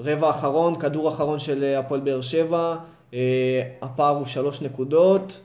[0.00, 2.76] רבע אחרון, כדור אחרון של הפועל באר שבע,
[3.82, 5.40] הפער הוא שלוש נקודות.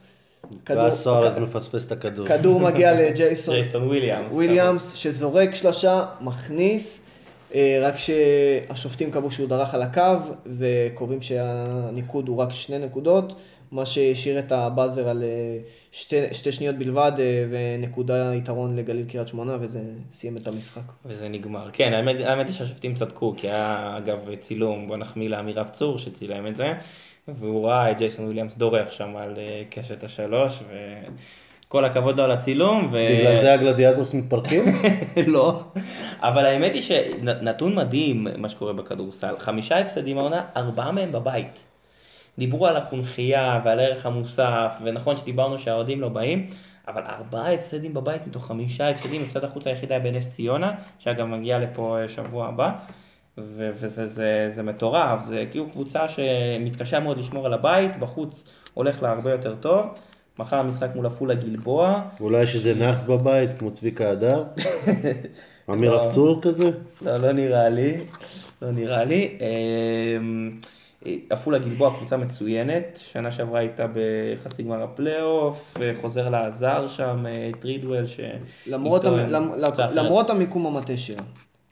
[0.69, 2.27] ואז סוארז מפספס את הכדור.
[2.27, 4.33] כדור מגיע לג'ייסון ג'ייסון וויליאמס.
[4.33, 7.01] וויליאמס, שזורק שלושה, מכניס,
[7.81, 10.17] רק שהשופטים קבעו שהוא דרך על הקו,
[10.57, 13.35] וקובעים שהניקוד הוא רק שני נקודות,
[13.71, 15.57] מה שהשאיר את הבאזר על אה,
[15.91, 19.81] שתי, שתי שניות בלבד, אה, ונקודה יתרון לגליל קריית שמונה, וזה
[20.11, 20.81] סיים את המשחק.
[21.05, 21.69] וזה נגמר.
[21.73, 26.47] כן, האמת, האמת היא שהשופטים צדקו, כי היה אגב צילום, בוא נחמיא לאמירב צור שצילם
[26.47, 26.73] את זה,
[27.27, 30.59] והוא ראה את ג'ייסון וויליאמס דורך שם על אה, קשת השלוש,
[31.71, 32.89] וכל הכבוד לו על הצילום.
[32.91, 32.97] ו...
[33.19, 34.63] בגלל זה הגלדיאטורס מתפרקים?
[35.27, 35.63] לא.
[36.19, 39.35] אבל האמת היא שנתון מדהים מה שקורה בכדורסל.
[39.37, 41.63] חמישה הפסדים העונה, ארבעה מהם בבית.
[42.37, 46.49] דיברו על הקונכייה ועל הערך המוסף, ונכון שדיברנו שהאוהדים לא באים,
[46.87, 51.59] אבל ארבעה הפסדים בבית מתוך חמישה הפסדים, הפסד החוץ היחיד היה בנס ציונה, שאגב מגיע
[51.59, 52.71] לפה אה, שבוע הבא,
[53.37, 58.43] ו- וזה זה, זה מטורף, זה כאילו קבוצה שמתקשה מאוד לשמור על הבית, בחוץ
[58.73, 59.85] הולך לה הרבה יותר טוב.
[60.39, 64.43] מחר המשחק מול עפולה גלבוע, אולי שזה נאחס בבית, כמו צביקה הדר?
[65.69, 66.05] אמיר לא.
[66.07, 66.71] אפצור כזה?
[67.01, 67.97] לא, לא נראה לי,
[68.61, 69.37] לא נראה לי.
[70.21, 70.51] אמ,
[71.29, 78.07] עפולה גלבוע קבוצה מצוינת, שנה שעברה הייתה בחצי גמר הפלייאוף, חוזר לעזר שם, אה, טרידוול,
[78.07, 78.19] ש...
[78.67, 79.51] למרות, המ, למ.
[79.93, 81.21] למרות המיקום המטה שלה.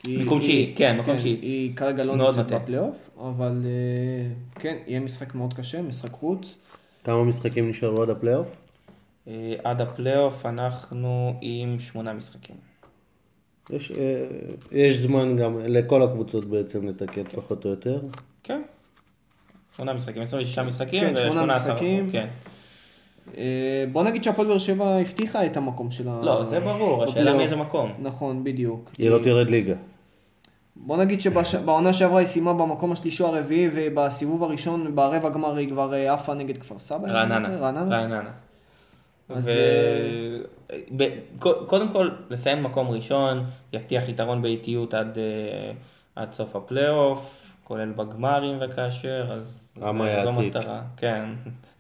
[0.06, 1.34] היא- תשיעי, כן, מקום תשיעי.
[1.42, 2.52] היא כרגע לא נמצאת.
[2.52, 4.32] בפלייאוף, אבל אה,
[4.62, 6.56] כן, יהיה משחק מאוד קשה, משחק חוץ.
[7.10, 8.48] כמה משחקים נשארו עד הפלייאוף?
[9.28, 12.56] אה, עד הפלייאוף אנחנו עם שמונה משחקים.
[13.70, 14.26] יש, אה,
[14.72, 18.02] יש זמן גם לכל הקבוצות בעצם לתקן פחות או יותר.
[18.44, 18.62] כן.
[19.76, 22.10] שמונה משחקים, 26 משחקים כן, שמונה ו-18 משחקים.
[22.12, 22.28] כן.
[23.38, 26.20] אה, בוא נגיד שהפועל באר שבע הבטיחה את המקום שלה.
[26.24, 27.38] לא, זה ברור, השאלה.
[27.38, 27.94] מאיזה מקום.
[28.00, 28.92] נכון, בדיוק.
[28.98, 29.76] היא לא תרד ליגה.
[30.86, 35.70] בוא נגיד שבעונה שעברה היא סיימה במקום השלישי או הרביעי, ובסיבוב הראשון, ברבע גמר היא
[35.70, 37.08] כבר אה, עפה נגד כפר סבא.
[37.12, 37.58] רעננה.
[37.58, 37.98] רעננה.
[37.98, 38.32] רעננה.
[39.30, 41.04] אז, ו...
[41.40, 45.72] ק- קודם כל, לסיים מקום ראשון, יבטיח יתרון באיטיות עד, אה,
[46.16, 49.70] עד סוף הפלייאוף, כולל בגמרים וכאשר, אז
[50.24, 50.32] זו.
[50.32, 51.26] מטרה, כן,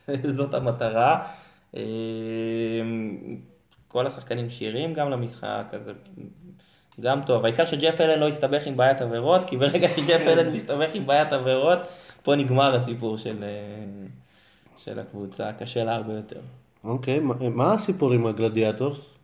[0.38, 1.22] זאת המטרה.
[1.78, 1.82] אה,
[3.88, 5.92] כל השחקנים שירים גם למשחק, אז זה
[7.02, 7.46] גם טוב.
[7.46, 11.34] העיקר שג'ף אלן לא יסתבך עם בעיית עבירות, כי ברגע שג'ף אלן מסתבך עם בעיית
[11.34, 11.80] עבירות,
[12.24, 13.50] פה נגמר הסיפור של, אה,
[14.78, 16.40] של הקבוצה, קשה לה הרבה יותר.
[16.84, 19.19] אוקיי, מה, מה הסיפור עם הגלדיאטורס?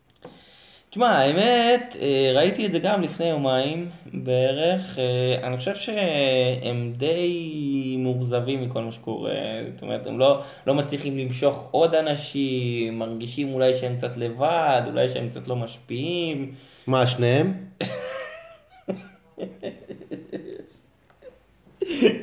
[0.95, 4.99] תשמע, האמת, אה, ראיתי את זה גם לפני יומיים בערך.
[4.99, 9.33] אה, אני חושב שהם די מאוכזבים מכל מה שקורה.
[9.73, 15.09] זאת אומרת, הם לא, לא מצליחים למשוך עוד אנשים, מרגישים אולי שהם קצת לבד, אולי
[15.09, 16.53] שהם קצת לא משפיעים.
[16.87, 17.53] מה, שניהם?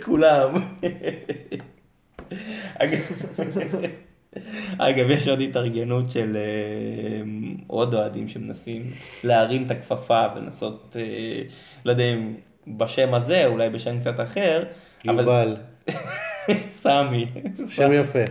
[0.04, 0.54] כולם.
[4.78, 7.22] אגב, יש עוד התארגנות של אה,
[7.66, 8.83] עוד אוהדים שמנסים
[9.24, 11.43] להרים את הכפפה ולנסות, אה,
[11.85, 12.35] לא יודע אם
[12.66, 14.62] בשם הזה, אולי בשם קצת אחר,
[15.09, 15.57] אבל יובל.
[16.83, 17.26] סמי,
[17.70, 18.24] שם יפה.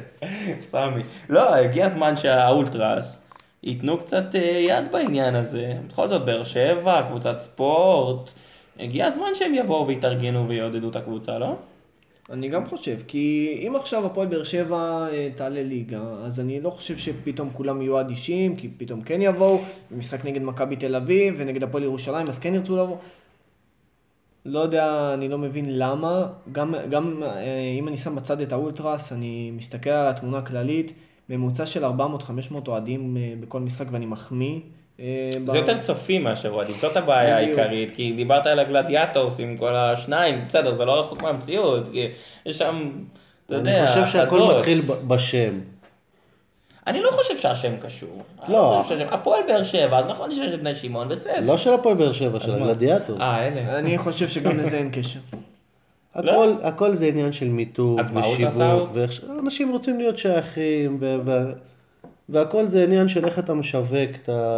[0.62, 1.02] סמי.
[1.30, 3.24] לא, הגיע הזמן שהאולטרס
[3.64, 5.74] ייתנו קצת אה, יד בעניין הזה.
[5.88, 8.32] בכל זאת, באר שבע, קבוצת ספורט,
[8.80, 11.56] הגיע הזמן שהם יבואו ויתארגנו ויעודדו את הקבוצה, לא?
[12.32, 16.70] אני גם חושב, כי אם עכשיו הפועל באר שבע אה, תעלה ליגה, אז אני לא
[16.70, 19.62] חושב שפתאום כולם יהיו אדישים, כי פתאום כן יבואו,
[19.92, 22.98] במשחק נגד מכבי תל אביב ונגד הפועל ירושלים, אז כן ירצו לבוא.
[24.46, 26.28] לא יודע, אני לא מבין למה.
[26.52, 30.94] גם, גם אה, אם אני שם בצד את האולטרס, אני מסתכל על התמונה הכללית,
[31.30, 31.90] ממוצע של 400-500
[32.68, 34.60] אוהדים אה, בכל משחק, ואני מחמיא.
[35.00, 35.06] אה,
[35.52, 37.36] זה יותר צופים מאשר אוהדים, זאת הבעיה.
[37.38, 42.08] העיקרית, כי דיברת על הגלדיאטורס עם כל השניים, בסדר, זה לא רחוק מהמציאות, כי
[42.46, 42.92] יש שם,
[43.46, 44.40] אתה יודע, אני חושב שהכל.
[44.58, 45.60] מתחיל בשם.
[46.88, 48.22] אני לא חושב שהשם קשור.
[48.48, 48.84] לא.
[49.12, 51.42] הפועל באר שבע, אז נכון שיש את בני שמעון, בסדר.
[51.42, 52.52] לא של הפועל באר שבע, של?
[52.52, 53.22] הגלדיאטורס.
[53.22, 53.80] אה, אלה.
[53.80, 55.20] אני חושב שגם לזה אין קשר.
[56.16, 58.90] הכל, הכל זה עניין של מיתוג ושיווק, אאוט?
[58.94, 61.52] ואיך ש- אנשים רוצים להיות שייכים, ו- ו-
[62.32, 64.10] והכל זה עניין של איך אתה משווק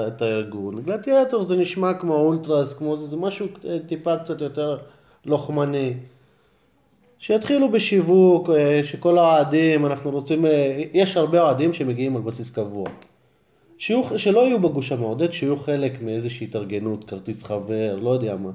[0.08, 0.82] את, הארגון.
[0.82, 4.78] גלדיאטור זה נשמע כמו אולטרס, כמו זה, זה משהו אה, טיפה קצת יותר
[5.26, 5.94] לוחמני.
[7.20, 12.86] שיתחילו בשיווק, אה, שכל האוהדים, אנחנו רוצים, אה, יש הרבה אוהדים שמגיעים על בסיס קבוע.
[13.78, 18.52] שיהיו, שלא יהיו בגוש המעודד, שיהיו חלק מאיזושהי התארגנות, כרטיס חבר, לא יודע מה.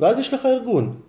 [0.00, 1.00] ואז יש לך ארגון.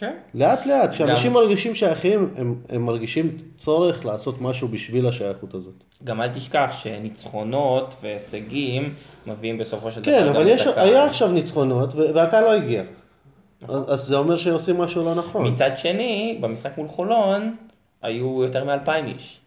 [0.00, 0.12] כן.
[0.34, 5.74] לאט לאט, כשאנשים גם- מרגישים שייכים, הם, הם מרגישים צורך לעשות משהו בשביל השייכות הזאת.
[6.04, 8.94] גם אל תשכח שניצחונות והישגים
[9.26, 10.88] מביאים בסופו של דבר כן, גם אבל את יש, הקהל.
[10.88, 12.82] היה עכשיו ניצחונות, והקהל לא הגיע.
[13.68, 15.46] אז, אז זה אומר שעושים משהו לא נכון.
[15.46, 17.56] מצד שני, במשחק מול חולון,
[18.02, 19.40] היו יותר מאלפיים איש.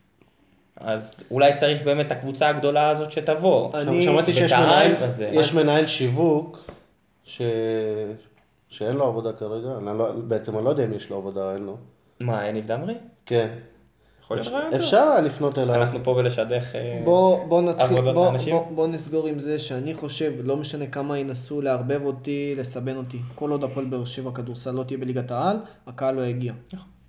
[0.78, 3.70] אז אולי צריך באמת את הקבוצה הגדולה הזאת שתבוא.
[3.74, 4.92] אני- שמעתי שיש מנהל.
[5.32, 6.58] יש מנהל שיווק
[7.24, 7.42] ש...
[8.74, 11.54] שאין לו עבודה כרגע, אני לא, בעצם אני לא יודע אם יש לו עבודה או
[11.54, 11.78] אין לו.
[12.20, 12.94] מה, יניב דמרי?
[13.26, 13.50] כן.
[14.24, 14.80] יכול להיות רעיון טוב.
[14.80, 15.76] אפשר היה לפנות אליו.
[15.76, 18.56] אנחנו פה ולשדך אה, בוא, בוא נתחיל, עבודות בוא, לאנשים.
[18.56, 23.20] בוא, בוא נסגור עם זה שאני חושב, לא משנה כמה ינסו לערבב אותי, לסבן אותי,
[23.36, 25.58] כל עוד הפועל באר שבע כדורסל לא תהיה בליגת העל,
[25.88, 26.54] הקהל לא יגיע.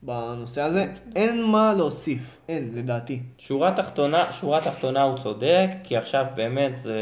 [0.03, 0.87] בנושא הזה
[1.17, 3.21] אין מה להוסיף, אין, לדעתי.
[3.39, 7.01] שורה תחתונה, שורה תחתונה הוא צודק, כי עכשיו באמת זה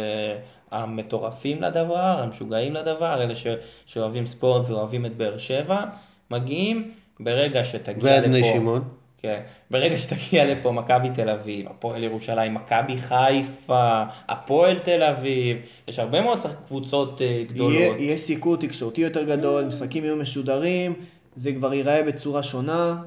[0.72, 3.46] המטורפים לדבר, המשוגעים לדבר, אלה ש,
[3.86, 5.84] שאוהבים ספורט ואוהבים את באר שבע,
[6.30, 8.06] מגיעים ברגע שתגיע לפה.
[8.06, 8.84] ועד בני שמעון.
[9.22, 15.56] כן, ברגע שתגיע לפה מכבי תל אביב, הפועל ירושלים, מכבי חיפה, הפועל תל אביב,
[15.88, 17.72] יש הרבה מאוד קבוצות אה, גדולות.
[17.72, 20.94] יהיה, יהיה סיקור תקשורתי יותר גדול, משחקים יהיו משודרים,
[21.36, 23.02] זה כבר ייראה בצורה שונה.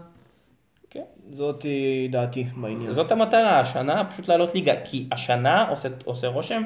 [0.90, 1.04] כן.
[1.32, 2.92] זאת היא דעתי בעניין.
[2.92, 6.64] זאת המטרה, השנה פשוט לעלות ליגה, כי השנה עושה, עושה רושם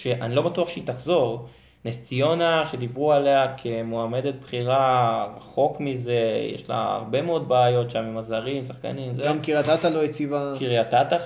[0.00, 1.46] שאני לא בטוח שהיא תחזור.
[1.84, 6.18] נס ציונה, שדיברו עליה כמועמדת בחירה, רחוק מזה,
[6.54, 9.22] יש לה הרבה מאוד בעיות שם עם הזרים, שחקנים, זה.
[9.26, 10.52] גם קריית אתא לא יציבה.
[10.58, 11.16] קריית אתא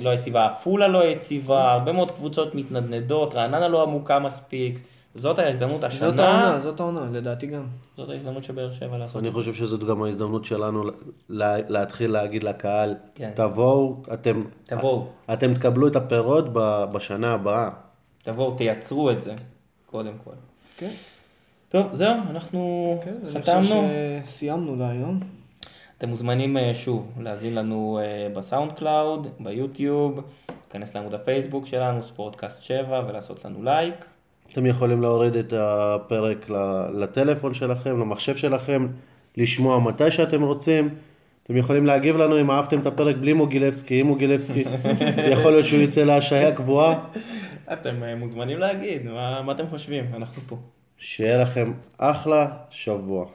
[0.00, 4.78] לא יציבה, עפולה לא יציבה, הרבה מאוד קבוצות מתנדנדות, רעננה לא עמוקה מספיק.
[5.14, 7.64] זאת ההזדמנות השנה, זאת העונה, זאת העונה, לדעתי גם.
[7.96, 9.30] זאת ההזדמנות של באר שבע לעשות אני.
[9.32, 10.84] חושב שזאת גם ההזדמנות שלנו
[11.28, 13.30] לה- להתחיל להגיד לקהל, כן.
[13.36, 15.06] תבואו, אתם, תבואו.
[15.32, 16.44] אתם תקבלו את הפירות
[16.92, 17.70] בשנה הבאה.
[18.26, 19.34] תבואו, תייצרו את זה,
[19.86, 20.30] קודם כל.
[20.76, 20.90] כן,
[21.68, 23.88] טוב, זהו, אנחנו כן, אני חושב חתמנו.
[24.26, 25.20] שסיימנו להיום.
[25.98, 32.62] אתם מוזמנים אה, שוב להאזין לנו אה, ב SoundCloud, ביוטיוב, להיכנס לעמוד הפייסבוק שלנו, ספורטקאסט
[32.62, 34.04] 7, ולעשות לנו לייק.
[34.52, 36.46] אתם יכולים להוריד את הפרק
[36.94, 38.86] לטלפון שלכם, למחשב שלכם,
[39.36, 40.88] לשמוע מתי שאתם רוצים.
[41.42, 44.64] אתם יכולים להגיב לנו אם אהבתם את הפרק בלי מוגילבסקי, עם מוגילבסקי,
[45.32, 46.94] יכול להיות שהוא יצא להשעיה קבועה.
[47.72, 50.14] אתם אה, מוזמנים להגיד, מה, מה אתם חושבים?
[50.14, 50.56] אנחנו פה.
[50.98, 53.26] שיהיה לכם אחלה שבוע.